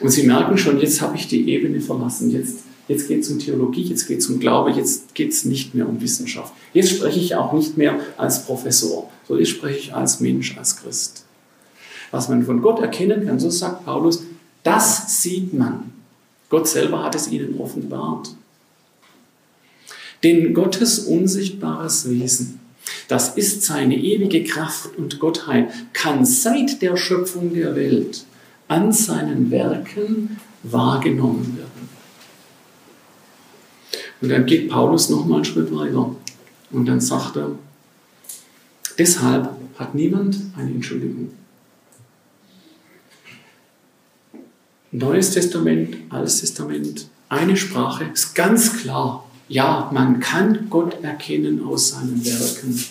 Und 0.00 0.08
Sie 0.10 0.22
merken 0.22 0.56
schon, 0.56 0.80
jetzt 0.80 1.00
habe 1.00 1.16
ich 1.16 1.28
die 1.28 1.48
Ebene 1.50 1.80
verlassen. 1.80 2.30
Jetzt, 2.30 2.60
jetzt 2.88 3.06
geht 3.06 3.22
es 3.22 3.30
um 3.30 3.38
Theologie, 3.38 3.82
jetzt 3.82 4.06
geht 4.08 4.20
es 4.20 4.26
um 4.28 4.40
Glaube, 4.40 4.70
jetzt 4.70 5.14
geht 5.14 5.32
es 5.32 5.44
nicht 5.44 5.74
mehr 5.74 5.88
um 5.88 6.00
Wissenschaft. 6.00 6.52
Jetzt 6.72 6.90
spreche 6.90 7.20
ich 7.20 7.34
auch 7.34 7.52
nicht 7.52 7.76
mehr 7.76 8.00
als 8.16 8.46
Professor, 8.46 9.10
sondern 9.28 9.44
jetzt 9.44 9.54
spreche 9.54 9.78
ich 9.78 9.94
als 9.94 10.20
Mensch, 10.20 10.56
als 10.56 10.76
Christ. 10.76 11.24
Was 12.10 12.28
man 12.28 12.44
von 12.44 12.62
Gott 12.62 12.80
erkennen 12.80 13.26
kann, 13.26 13.38
so 13.38 13.50
sagt 13.50 13.84
Paulus, 13.84 14.22
das 14.62 15.22
sieht 15.22 15.52
man. 15.52 15.92
Gott 16.48 16.66
selber 16.66 17.04
hat 17.04 17.14
es 17.14 17.30
ihnen 17.30 17.60
offenbart. 17.60 18.34
Denn 20.22 20.52
Gottes 20.52 20.98
unsichtbares 20.98 22.10
Wesen, 22.10 22.60
das 23.08 23.36
ist 23.36 23.62
seine 23.62 23.96
ewige 23.96 24.44
Kraft 24.44 24.96
und 24.96 25.20
Gottheit, 25.20 25.70
kann 25.92 26.24
seit 26.24 26.82
der 26.82 26.96
Schöpfung 26.96 27.54
der 27.54 27.76
Welt 27.76 28.24
an 28.70 28.92
seinen 28.92 29.50
Werken 29.50 30.38
wahrgenommen 30.62 31.58
werden. 31.58 31.88
Und 34.20 34.28
dann 34.28 34.46
geht 34.46 34.70
Paulus 34.70 35.10
noch 35.10 35.26
mal 35.26 35.36
einen 35.36 35.44
Schritt 35.44 35.74
weiter 35.74 36.14
und 36.70 36.86
dann 36.86 37.00
sagt 37.00 37.36
er, 37.36 37.50
deshalb 38.96 39.50
hat 39.76 39.94
niemand 39.96 40.36
eine 40.56 40.70
Entschuldigung. 40.70 41.32
Neues 44.92 45.32
Testament, 45.32 45.96
Altes 46.08 46.40
Testament, 46.40 47.08
eine 47.28 47.56
Sprache, 47.56 48.04
ist 48.04 48.34
ganz 48.36 48.76
klar. 48.76 49.28
Ja, 49.48 49.90
man 49.92 50.20
kann 50.20 50.68
Gott 50.70 51.02
erkennen 51.02 51.64
aus 51.64 51.90
seinen 51.90 52.24
Werken. 52.24 52.84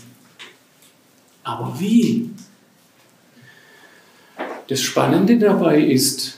Aber 1.44 1.80
wie? 1.80 2.32
Das 4.70 4.82
Spannende 4.82 5.40
dabei 5.40 5.84
ist, 5.84 6.38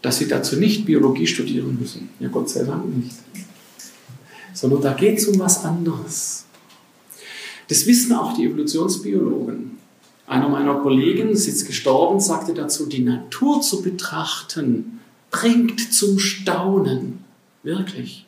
dass 0.00 0.16
Sie 0.16 0.28
dazu 0.28 0.56
nicht 0.56 0.86
Biologie 0.86 1.26
studieren 1.26 1.76
müssen. 1.78 2.08
Ja, 2.18 2.28
Gott 2.28 2.48
sei 2.48 2.64
Dank 2.64 2.86
nicht. 2.96 3.16
Sondern 4.54 4.80
da 4.80 4.94
geht 4.94 5.18
es 5.18 5.28
um 5.28 5.38
was 5.38 5.62
anderes. 5.62 6.46
Das 7.68 7.86
wissen 7.86 8.12
auch 8.14 8.34
die 8.34 8.46
Evolutionsbiologen. 8.46 9.72
Einer 10.26 10.48
meiner 10.48 10.76
Kollegen 10.76 11.28
ist 11.28 11.46
jetzt 11.46 11.66
gestorben, 11.66 12.18
sagte 12.18 12.54
dazu, 12.54 12.86
die 12.86 13.02
Natur 13.02 13.60
zu 13.60 13.82
betrachten 13.82 15.00
bringt 15.30 15.92
zum 15.92 16.18
Staunen. 16.18 17.18
Wirklich. 17.62 18.26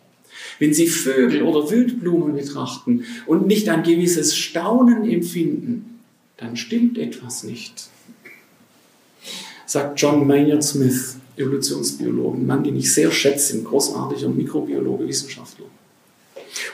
Wenn 0.59 0.75
Sie 0.75 0.89
Vögel 0.89 1.43
oder 1.43 1.71
Wildblumen 1.71 2.35
betrachten 2.35 3.05
und 3.27 3.47
nicht 3.47 3.69
ein 3.71 3.83
gewisses 3.83 4.37
Staunen 4.37 5.09
empfinden, 5.09 6.01
dann 6.37 6.57
stimmt 6.57 6.99
etwas 6.99 7.45
nicht. 7.45 7.89
Sagt 9.73 9.99
John 9.99 10.27
Maynard 10.27 10.63
Smith. 10.63 11.17
Evolutionsbiologen, 11.35 12.47
Mann, 12.47 12.63
den 12.63 12.77
ich 12.77 12.93
sehr 12.93 13.11
schätze, 13.11 13.57
ein 13.57 13.65
großartiger 13.65 14.29
Mikrobiologe, 14.29 15.09
Wissenschaftler. 15.09 15.65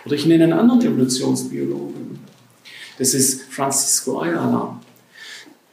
Oder 0.05 0.17
ich 0.17 0.27
nenne 0.27 0.43
einen 0.43 0.53
anderen 0.55 0.83
Evolutionsbiologen. 0.83 2.19
Das 2.99 3.15
ist 3.15 3.43
Francisco 3.53 4.21
Ayala. 4.21 4.81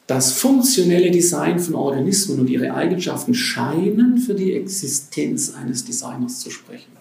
Das 0.06 0.34
funktionelle 0.34 1.10
Design 1.10 1.58
von 1.58 1.74
Organismen 1.74 2.42
und 2.42 2.48
ihre 2.48 2.72
Eigenschaften 2.72 3.34
scheinen 3.34 4.20
für 4.20 4.36
die 4.36 4.54
Existenz 4.54 5.56
eines 5.56 5.84
Designers 5.84 6.42
zu 6.42 6.52
sprechen. 6.52 6.92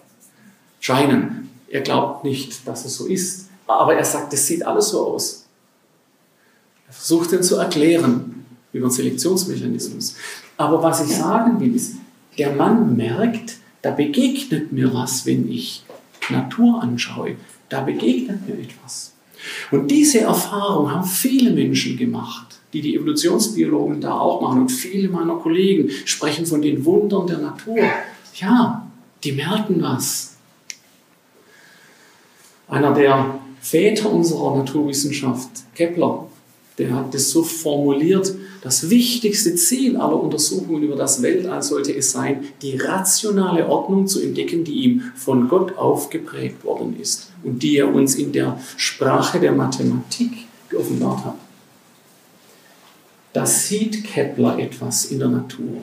Scheinen. 0.79 1.51
Er 1.69 1.81
glaubt 1.81 2.23
nicht, 2.23 2.67
dass 2.67 2.83
es 2.83 2.95
so 2.95 3.05
ist, 3.05 3.49
aber 3.67 3.93
er 3.93 4.05
sagt, 4.05 4.33
es 4.33 4.47
sieht 4.47 4.65
alles 4.65 4.89
so 4.89 5.05
aus. 5.05 5.45
Er 6.87 6.93
versucht 6.93 7.31
den 7.31 7.43
zu 7.43 7.57
erklären 7.57 8.34
über 8.75 8.87
den 8.87 8.91
Selektionsmechanismus. 8.91 10.15
Aber 10.57 10.83
was 10.83 11.05
ich 11.05 11.15
sagen 11.15 11.59
will, 11.59 11.73
ist, 11.75 11.95
der 12.37 12.53
Mann 12.53 12.97
merkt, 12.97 13.57
da 13.81 13.91
begegnet 13.91 14.71
mir 14.71 14.93
was, 14.93 15.25
wenn 15.25 15.49
ich 15.49 15.83
Natur 16.29 16.83
anschaue. 16.83 17.35
Da 17.69 17.81
begegnet 17.81 18.47
mir 18.47 18.55
etwas. 18.55 19.13
Und 19.71 19.89
diese 19.89 20.21
Erfahrung 20.21 20.91
haben 20.91 21.05
viele 21.05 21.51
Menschen 21.51 21.97
gemacht, 21.97 22.59
die 22.73 22.81
die 22.81 22.95
Evolutionsbiologen 22.95 24.01
da 24.01 24.13
auch 24.19 24.41
machen. 24.41 24.61
Und 24.61 24.69
viele 24.69 25.07
meiner 25.07 25.35
Kollegen 25.35 25.89
sprechen 26.03 26.45
von 26.45 26.61
den 26.61 26.83
Wundern 26.83 27.27
der 27.27 27.37
Natur. 27.37 27.77
Ja, 28.35 28.87
die 29.23 29.31
merken 29.31 29.81
was. 29.81 30.35
Einer 32.67 32.93
der 32.93 33.39
Väter 33.61 34.11
unserer 34.11 34.57
Naturwissenschaft, 34.57 35.49
Kepler, 35.75 36.27
der 36.77 36.93
hat 36.93 37.13
das 37.13 37.29
so 37.29 37.43
formuliert, 37.43 38.33
das 38.61 38.89
wichtigste 38.89 39.55
Ziel 39.55 39.95
aller 39.95 40.21
Untersuchungen 40.21 40.83
über 40.83 40.95
das 40.95 41.21
Weltall 41.21 41.63
sollte 41.63 41.95
es 41.95 42.11
sein, 42.11 42.43
die 42.61 42.75
rationale 42.75 43.67
Ordnung 43.67 44.07
zu 44.07 44.21
entdecken, 44.21 44.63
die 44.65 44.83
ihm 44.83 45.03
von 45.15 45.47
Gott 45.47 45.77
aufgeprägt 45.77 46.65
worden 46.65 46.97
ist 46.99 47.31
und 47.43 47.63
die 47.63 47.77
er 47.77 47.93
uns 47.93 48.15
in 48.15 48.33
der 48.33 48.59
Sprache 48.75 49.39
der 49.39 49.53
Mathematik 49.53 50.31
geoffenbart 50.69 51.25
hat. 51.25 51.35
Da 53.31 53.45
sieht 53.45 54.03
Kepler 54.03 54.59
etwas 54.59 55.05
in 55.05 55.19
der 55.19 55.29
Natur. 55.29 55.77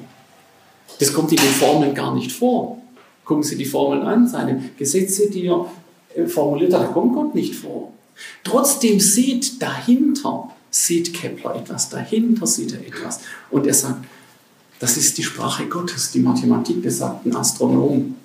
Das 0.99 1.13
kommt 1.13 1.33
in 1.33 1.39
den 1.39 1.47
Formeln 1.47 1.95
gar 1.95 2.15
nicht 2.15 2.33
vor. 2.33 2.79
Gucken 3.25 3.43
Sie 3.43 3.57
die 3.57 3.65
Formeln 3.65 4.03
an, 4.03 4.29
seine 4.29 4.71
Gesetze, 4.77 5.31
die 5.31 5.47
er 5.47 5.67
äh, 6.15 6.27
formuliert 6.27 6.75
hat, 6.75 6.83
da 6.83 6.87
kommt 6.87 7.15
Gott 7.15 7.35
nicht 7.35 7.55
vor. 7.55 7.93
Trotzdem 8.45 9.01
sieht 9.01 9.63
dahinter 9.63 10.52
sieht 10.73 11.15
Kepler 11.15 11.55
etwas, 11.55 11.91
dahinter 11.91 12.47
sieht 12.47 12.73
er 12.73 12.81
etwas. 12.81 13.21
Und 13.51 13.67
er 13.67 13.75
sagt, 13.75 14.05
das 14.81 14.97
ist 14.97 15.17
die 15.19 15.23
Sprache 15.23 15.67
Gottes, 15.67 16.11
die 16.11 16.19
Mathematik, 16.19 16.83
das 16.83 16.99
sagt 16.99 17.25
ein 17.25 17.37
Astronom. 17.37 18.17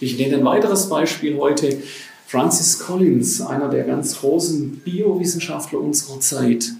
Ich 0.00 0.18
nenne 0.18 0.36
ein 0.36 0.44
weiteres 0.44 0.90
Beispiel 0.90 1.38
heute. 1.38 1.80
Francis 2.26 2.78
Collins, 2.78 3.40
einer 3.40 3.68
der 3.68 3.84
ganz 3.84 4.18
großen 4.18 4.80
Biowissenschaftler 4.80 5.80
unserer 5.80 6.18
Zeit, 6.20 6.72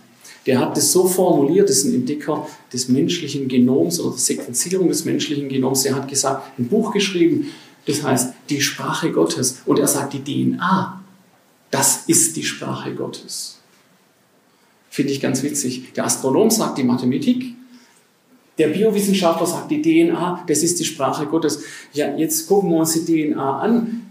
der 0.46 0.58
hat 0.58 0.76
das 0.76 0.90
so 0.90 1.06
formuliert, 1.06 1.68
das 1.68 1.78
ist 1.78 1.84
ein 1.84 1.94
Entdecker 1.94 2.48
des 2.72 2.88
menschlichen 2.88 3.46
Genoms 3.48 4.00
oder 4.00 4.10
der 4.10 4.18
Sequenzierung 4.18 4.88
des 4.88 5.04
menschlichen 5.04 5.48
Genoms. 5.48 5.84
Er 5.84 5.94
hat 5.94 6.08
gesagt, 6.08 6.58
ein 6.58 6.68
Buch 6.68 6.92
geschrieben, 6.92 7.50
das 7.86 8.02
heißt 8.02 8.32
die 8.50 8.60
Sprache 8.60 9.12
Gottes. 9.12 9.58
Und 9.64 9.78
er 9.78 9.86
sagt, 9.86 10.14
die 10.14 10.24
DNA, 10.24 11.02
das 11.70 12.04
ist 12.08 12.36
die 12.36 12.44
Sprache 12.44 12.94
Gottes. 12.94 13.61
Finde 14.92 15.10
ich 15.10 15.22
ganz 15.22 15.42
witzig. 15.42 15.94
Der 15.94 16.04
Astronom 16.04 16.50
sagt 16.50 16.76
die 16.76 16.84
Mathematik, 16.84 17.54
der 18.58 18.68
Biowissenschaftler 18.68 19.46
sagt 19.46 19.70
die 19.70 19.80
DNA, 19.80 20.44
das 20.46 20.62
ist 20.62 20.78
die 20.80 20.84
Sprache 20.84 21.24
Gottes. 21.24 21.62
Ja, 21.94 22.14
jetzt 22.14 22.46
gucken 22.46 22.68
wir 22.68 22.76
uns 22.76 22.92
die 22.92 23.06
DNA 23.32 23.60
an. 23.60 24.10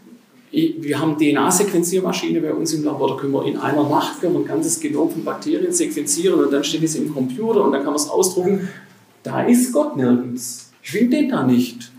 Wir 0.49 0.99
haben 0.99 1.19
DNA-Sequenziermaschine 1.19 2.41
bei 2.41 2.51
uns 2.51 2.73
im 2.73 2.83
Labor, 2.83 3.09
da 3.09 3.15
können 3.21 3.31
wir 3.31 3.45
in 3.45 3.57
einer 3.57 3.87
Nacht 3.87 4.25
ein 4.25 4.43
ganzes 4.43 4.79
Genom 4.79 5.11
von 5.11 5.23
Bakterien 5.23 5.71
sequenzieren 5.71 6.43
und 6.43 6.51
dann 6.51 6.63
steht 6.63 6.81
es 6.81 6.95
im 6.95 7.13
Computer 7.13 7.63
und 7.63 7.73
dann 7.73 7.83
kann 7.83 7.93
man 7.93 8.01
es 8.01 8.09
ausdrucken. 8.09 8.67
Da 9.21 9.43
ist 9.43 9.71
Gott 9.73 9.95
nirgends. 9.95 10.71
Ich 10.81 10.89
finde 10.89 11.17
den 11.17 11.29
da 11.29 11.43
nicht. 11.43 11.91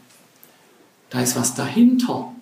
Da 1.09 1.23
ist 1.23 1.37
was 1.37 1.55
dahinter. 1.55 2.35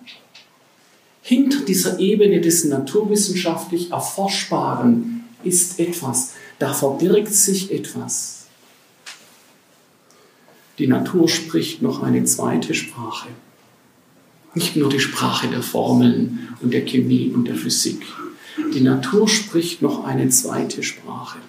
Hinter 1.21 1.59
dieser 1.59 1.99
Ebene 1.99 2.41
des 2.41 2.65
naturwissenschaftlich 2.65 3.91
Erforschbaren 3.91 5.20
ist 5.43 5.79
etwas, 5.79 6.33
da 6.59 6.73
verbirgt 6.73 7.33
sich 7.33 7.71
etwas. 7.71 8.45
Die 10.77 10.87
Natur 10.87 11.29
spricht 11.29 11.81
noch 11.81 12.01
eine 12.01 12.23
zweite 12.23 12.73
Sprache. 12.73 13.29
Nicht 14.53 14.75
nur 14.75 14.89
die 14.89 14.99
Sprache 14.99 15.47
der 15.47 15.61
Formeln 15.61 16.49
und 16.61 16.73
der 16.73 16.85
Chemie 16.85 17.31
und 17.33 17.47
der 17.47 17.55
Physik. 17.55 18.01
Die 18.73 18.81
Natur 18.81 19.27
spricht 19.27 19.81
noch 19.81 20.03
eine 20.03 20.29
zweite 20.29 20.83
Sprache. 20.83 21.39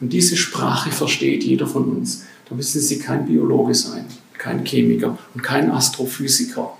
Und 0.00 0.12
diese 0.12 0.36
Sprache 0.36 0.90
versteht 0.90 1.44
jeder 1.44 1.66
von 1.66 1.84
uns. 1.84 2.24
Da 2.48 2.54
müssen 2.54 2.80
Sie 2.80 2.98
kein 2.98 3.26
Biologe 3.26 3.74
sein, 3.74 4.06
kein 4.38 4.64
Chemiker 4.64 5.18
und 5.34 5.42
kein 5.42 5.70
Astrophysiker. 5.70 6.76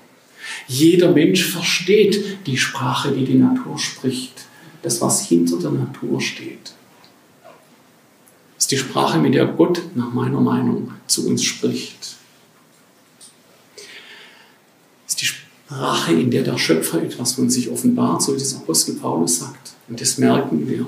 Jeder 0.69 1.13
Mensch 1.13 1.45
versteht 1.45 2.47
die 2.47 2.57
Sprache, 2.57 3.13
die 3.13 3.25
die 3.25 3.35
Natur 3.35 3.79
spricht 3.79 4.46
das, 4.87 5.01
was 5.01 5.27
hinter 5.27 5.59
der 5.59 5.73
Natur 5.73 6.21
steht. 6.21 6.73
Das 8.55 8.65
ist 8.65 8.71
die 8.71 8.79
Sprache, 8.79 9.19
mit 9.19 9.35
der 9.35 9.47
Gott 9.47 9.83
nach 9.97 10.13
meiner 10.13 10.41
Meinung 10.41 10.93
zu 11.09 11.27
uns 11.27 11.43
spricht. 11.43 12.17
Das 13.75 13.85
ist 15.09 15.21
die 15.21 15.27
Sprache, 15.27 16.13
in 16.13 16.31
der 16.31 16.45
der 16.45 16.57
Schöpfer 16.57 17.03
etwas 17.03 17.33
von 17.33 17.51
sich 17.51 17.69
offenbart, 17.69 18.23
so 18.23 18.35
wie 18.35 18.39
das 18.39 18.55
Apostel 18.55 18.95
Paulus 18.95 19.41
sagt. 19.41 19.73
Und 19.89 20.01
das 20.01 20.19
merken 20.19 20.69
wir. 20.69 20.87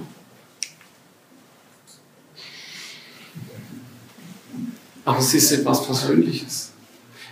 Aber 5.04 5.18
es 5.18 5.34
ist 5.34 5.50
etwas 5.50 5.84
Persönliches. 5.84 6.70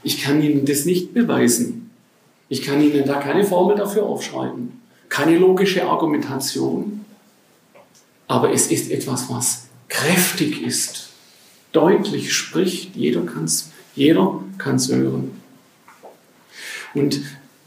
Ich 0.02 0.20
kann 0.20 0.42
Ihnen 0.42 0.64
das 0.64 0.84
nicht 0.84 1.14
beweisen. 1.14 1.90
Ich 2.48 2.62
kann 2.62 2.82
Ihnen 2.82 3.06
da 3.06 3.20
keine 3.20 3.44
Formel 3.44 3.76
dafür 3.76 4.02
aufschreiben 4.02 4.75
keine 5.08 5.38
logische 5.38 5.86
Argumentation, 5.86 7.04
aber 8.26 8.52
es 8.52 8.70
ist 8.70 8.90
etwas, 8.90 9.30
was 9.30 9.64
kräftig 9.88 10.62
ist, 10.62 11.10
deutlich 11.72 12.32
spricht, 12.32 12.96
jeder 12.96 13.22
kann 13.22 13.44
es 13.44 13.70
jeder 13.96 14.40
kann's 14.58 14.88
hören. 14.88 15.32
Und 16.94 17.20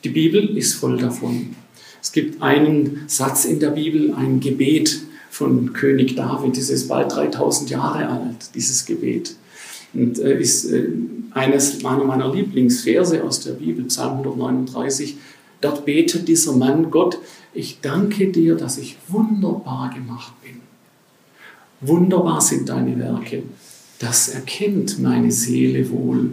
die 0.03 0.09
Bibel 0.09 0.57
ist 0.57 0.75
voll 0.75 0.97
davon. 0.97 1.55
Es 2.01 2.13
gibt 2.13 2.41
einen 2.41 3.03
Satz 3.07 3.43
in 3.45 3.59
der 3.59 3.71
Bibel, 3.71 4.13
ein 4.13 4.39
Gebet 4.39 5.01
von 5.29 5.73
König 5.73 6.15
David, 6.15 6.55
das 6.55 6.69
ist 6.69 6.87
bald 6.87 7.11
3000 7.13 7.69
Jahre 7.69 8.07
alt, 8.07 8.55
dieses 8.55 8.85
Gebet. 8.85 9.35
Und 9.93 10.19
äh, 10.19 10.39
ist 10.39 10.65
äh, 10.65 10.87
eines 11.31 11.81
meiner, 11.81 12.03
meiner 12.03 12.33
Lieblingsverse 12.33 13.23
aus 13.23 13.41
der 13.41 13.53
Bibel, 13.53 13.85
Psalm 13.85 14.19
139. 14.19 15.17
Dort 15.61 15.85
betet 15.85 16.27
dieser 16.27 16.53
Mann, 16.53 16.89
Gott, 16.89 17.17
ich 17.53 17.79
danke 17.81 18.31
dir, 18.31 18.55
dass 18.55 18.77
ich 18.77 18.97
wunderbar 19.07 19.91
gemacht 19.93 20.33
bin. 20.41 20.61
Wunderbar 21.81 22.41
sind 22.41 22.69
deine 22.69 22.97
Werke. 22.99 23.43
Das 23.99 24.29
erkennt 24.29 24.99
meine 24.99 25.31
Seele 25.31 25.89
wohl. 25.89 26.31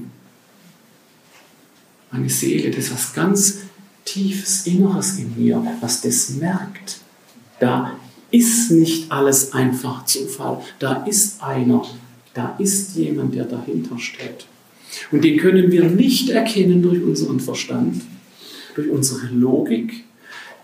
Meine 2.13 2.31
Seele, 2.31 2.71
das 2.71 2.87
ist 2.87 2.93
was 2.93 3.15
ganz 3.15 3.59
tiefes 4.05 4.67
Inneres 4.67 5.19
in 5.19 5.35
mir, 5.37 5.63
was 5.81 6.01
das 6.01 6.31
merkt. 6.31 6.99
Da 7.59 7.97
ist 8.31 8.71
nicht 8.71 9.11
alles 9.11 9.53
einfach 9.53 10.05
Zufall. 10.05 10.61
Da 10.79 11.05
ist 11.05 11.43
einer, 11.43 11.85
da 12.35 12.55
ist 12.59 12.97
jemand, 12.97 13.35
der 13.35 13.45
dahinter 13.45 13.99
steht. 13.99 14.47
Und 15.11 15.25
den 15.25 15.39
können 15.39 15.71
wir 15.71 15.85
nicht 15.85 16.31
erkennen 16.31 16.83
durch 16.83 17.03
unseren 17.03 17.41
Verstand, 17.41 18.03
durch 18.77 18.91
unsere 18.91 19.27
Logik, 19.29 20.05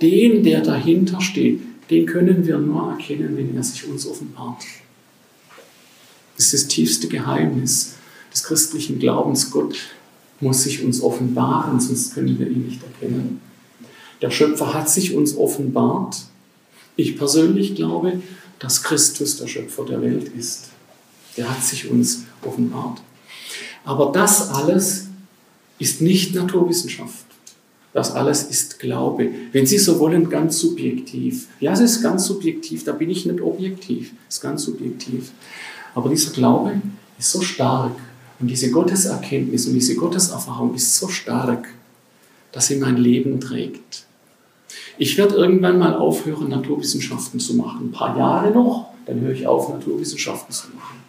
den, 0.01 0.45
der 0.45 0.61
dahinter 0.61 1.21
steht, 1.21 1.61
den 1.91 2.07
können 2.07 2.47
wir 2.47 2.59
nur 2.59 2.93
erkennen, 2.93 3.37
wenn 3.37 3.57
er 3.57 3.63
sich 3.63 3.89
uns 3.89 4.07
offenbart. 4.07 4.63
Das 6.37 6.47
ist 6.47 6.55
das 6.55 6.69
tiefste 6.69 7.09
Geheimnis 7.09 7.95
des 8.33 8.45
christlichen 8.45 8.99
Glaubens. 8.99 9.51
Gott 9.51 9.77
muss 10.41 10.63
sich 10.63 10.85
uns 10.85 11.03
offenbaren, 11.03 11.81
sonst 11.81 12.15
können 12.15 12.39
wir 12.39 12.49
ihn 12.49 12.67
nicht 12.67 12.83
erkennen. 12.83 13.41
Der 14.21 14.31
Schöpfer 14.31 14.75
hat 14.75 14.91
sich 14.91 15.15
uns 15.15 15.37
offenbart. 15.37 16.17
Ich 16.97 17.17
persönlich 17.17 17.75
glaube, 17.75 18.21
dass 18.59 18.83
Christus 18.83 19.39
der 19.39 19.47
Schöpfer 19.47 19.85
der 19.85 20.03
Welt 20.03 20.29
ist. 20.37 20.69
Der 21.37 21.51
hat 21.51 21.65
sich 21.65 21.91
uns 21.91 22.25
offenbart. 22.43 23.01
Aber 23.85 24.13
das 24.13 24.51
alles 24.51 25.07
ist 25.79 26.01
nicht 26.01 26.35
Naturwissenschaft. 26.35 27.32
Das 27.93 28.13
alles 28.13 28.45
ist 28.45 28.79
Glaube. 28.79 29.29
Wenn 29.53 29.67
Sie 29.67 29.79
so 29.79 29.99
wollen, 29.99 30.31
ganz 30.31 30.59
subjektiv. 30.59 31.49
Ja, 31.61 31.73
es 31.73 31.81
ist 31.81 32.03
ganz 32.03 32.25
subjektiv, 32.25 32.85
da 32.85 32.93
bin 32.93 33.11
ich 33.11 33.27
nicht 33.27 33.41
objektiv. 33.41 34.13
Es 34.29 34.37
ist 34.37 34.41
ganz 34.41 34.63
subjektiv. 34.63 35.33
Aber 35.95 36.09
dieser 36.09 36.33
Glaube 36.33 36.81
ist 37.19 37.31
so 37.31 37.43
stark 37.43 37.93
Und 38.43 38.49
diese 38.49 38.73
Gotteserkenntnis 38.73 39.69
und 39.69 39.75
diese 39.75 39.95
Gotteserfahrung 39.95 40.75
ist 40.75 40.97
so 40.97 41.07
stark, 41.07 41.69
dass 42.51 42.67
sie 42.67 42.77
mein 42.77 42.97
Leben 42.97 43.41
trägt. 43.41 44.05
Ich 44.99 45.17
werde 45.17 45.37
irgendwann 45.37 45.79
mal 45.79 45.95
aufhören, 45.95 46.49
Naturwissenschaften 46.49 47.39
zu 47.39 47.55
machen. 47.55 47.87
Ein 47.87 47.93
paar 47.93 48.19
Jahre 48.19 48.51
noch, 48.51 48.89
dann 49.07 49.21
höre 49.21 49.33
ich 49.33 49.47
auf, 49.47 49.69
Naturwissenschaften 49.69 50.53
zu 50.53 50.69
machen. 50.75 51.02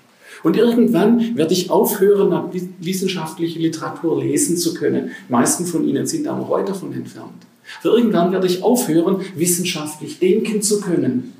Und 0.43 0.57
irgendwann 0.57 1.37
werde 1.37 1.53
ich 1.53 1.69
aufhören, 1.69 2.51
wissenschaftliche 2.79 3.59
Literatur 3.59 4.21
lesen 4.21 4.57
zu 4.57 4.73
können. 4.73 5.11
Die 5.27 5.31
meisten 5.31 5.65
von 5.65 5.87
Ihnen 5.87 6.05
sind 6.05 6.25
noch 6.25 6.49
weit 6.49 6.67
davon 6.67 6.93
entfernt. 6.93 7.47
Für 7.81 7.89
irgendwann 7.89 8.31
werde 8.33 8.47
ich 8.47 8.61
aufhören, 8.61 9.21
wissenschaftlich 9.35 10.19
denken 10.19 10.61
zu 10.61 10.81
können. 10.81 11.33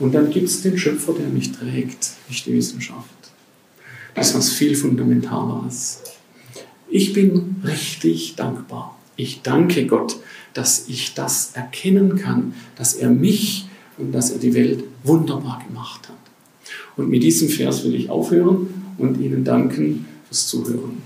Und 0.00 0.14
dann 0.14 0.30
gibt 0.30 0.48
es 0.48 0.62
den 0.62 0.76
Schöpfer, 0.76 1.12
der 1.12 1.28
mich 1.28 1.52
trägt, 1.52 2.12
nicht 2.28 2.46
die 2.46 2.54
Wissenschaft. 2.54 3.08
Das 4.14 4.30
ist 4.30 4.36
was 4.36 4.50
viel 4.50 4.74
Fundamentaleres. 4.74 6.02
Ich 6.88 7.12
bin 7.12 7.62
richtig 7.64 8.34
dankbar. 8.34 8.98
Ich 9.14 9.42
danke 9.42 9.86
Gott, 9.86 10.16
dass 10.54 10.88
ich 10.88 11.14
das 11.14 11.52
erkennen 11.54 12.16
kann, 12.16 12.54
dass 12.74 12.94
er 12.94 13.10
mich 13.10 13.68
und 13.98 14.12
dass 14.12 14.30
er 14.30 14.38
die 14.38 14.54
Welt 14.54 14.82
wunderbar 15.04 15.62
gemacht 15.68 16.08
hat. 16.08 16.19
Und 16.96 17.08
mit 17.08 17.22
diesem 17.22 17.48
Vers 17.48 17.84
will 17.84 17.94
ich 17.94 18.10
aufhören 18.10 18.94
und 18.98 19.18
Ihnen 19.20 19.44
danken 19.44 20.06
fürs 20.26 20.48
Zuhören. 20.48 21.02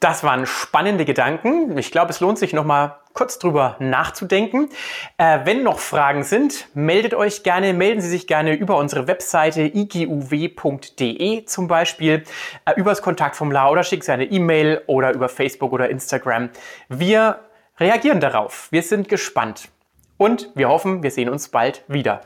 Das 0.00 0.24
waren 0.24 0.46
spannende 0.46 1.04
Gedanken. 1.04 1.78
Ich 1.78 1.92
glaube, 1.92 2.10
es 2.10 2.18
lohnt 2.18 2.36
sich 2.36 2.52
noch 2.52 2.64
mal 2.64 2.98
kurz 3.12 3.38
drüber 3.38 3.76
nachzudenken. 3.78 4.68
Äh, 5.16 5.40
wenn 5.44 5.62
noch 5.62 5.78
Fragen 5.78 6.24
sind, 6.24 6.66
meldet 6.74 7.14
euch 7.14 7.44
gerne, 7.44 7.72
melden 7.72 8.00
Sie 8.00 8.08
sich 8.08 8.26
gerne 8.26 8.54
über 8.54 8.78
unsere 8.78 9.06
Webseite 9.06 9.62
iguw.de 9.62 11.44
zum 11.44 11.68
Beispiel, 11.68 12.24
äh, 12.64 12.72
übers 12.76 13.00
Kontaktformular 13.02 13.70
oder 13.70 13.84
schickt 13.84 14.02
Sie 14.02 14.12
eine 14.12 14.24
E-Mail 14.24 14.82
oder 14.86 15.12
über 15.12 15.28
Facebook 15.28 15.72
oder 15.72 15.88
Instagram. 15.88 16.50
Wir 16.88 17.38
reagieren 17.78 18.18
darauf. 18.18 18.68
Wir 18.72 18.82
sind 18.82 19.08
gespannt 19.08 19.68
und 20.16 20.50
wir 20.54 20.68
hoffen, 20.68 21.02
wir 21.04 21.12
sehen 21.12 21.28
uns 21.28 21.48
bald 21.48 21.84
wieder. 21.86 22.22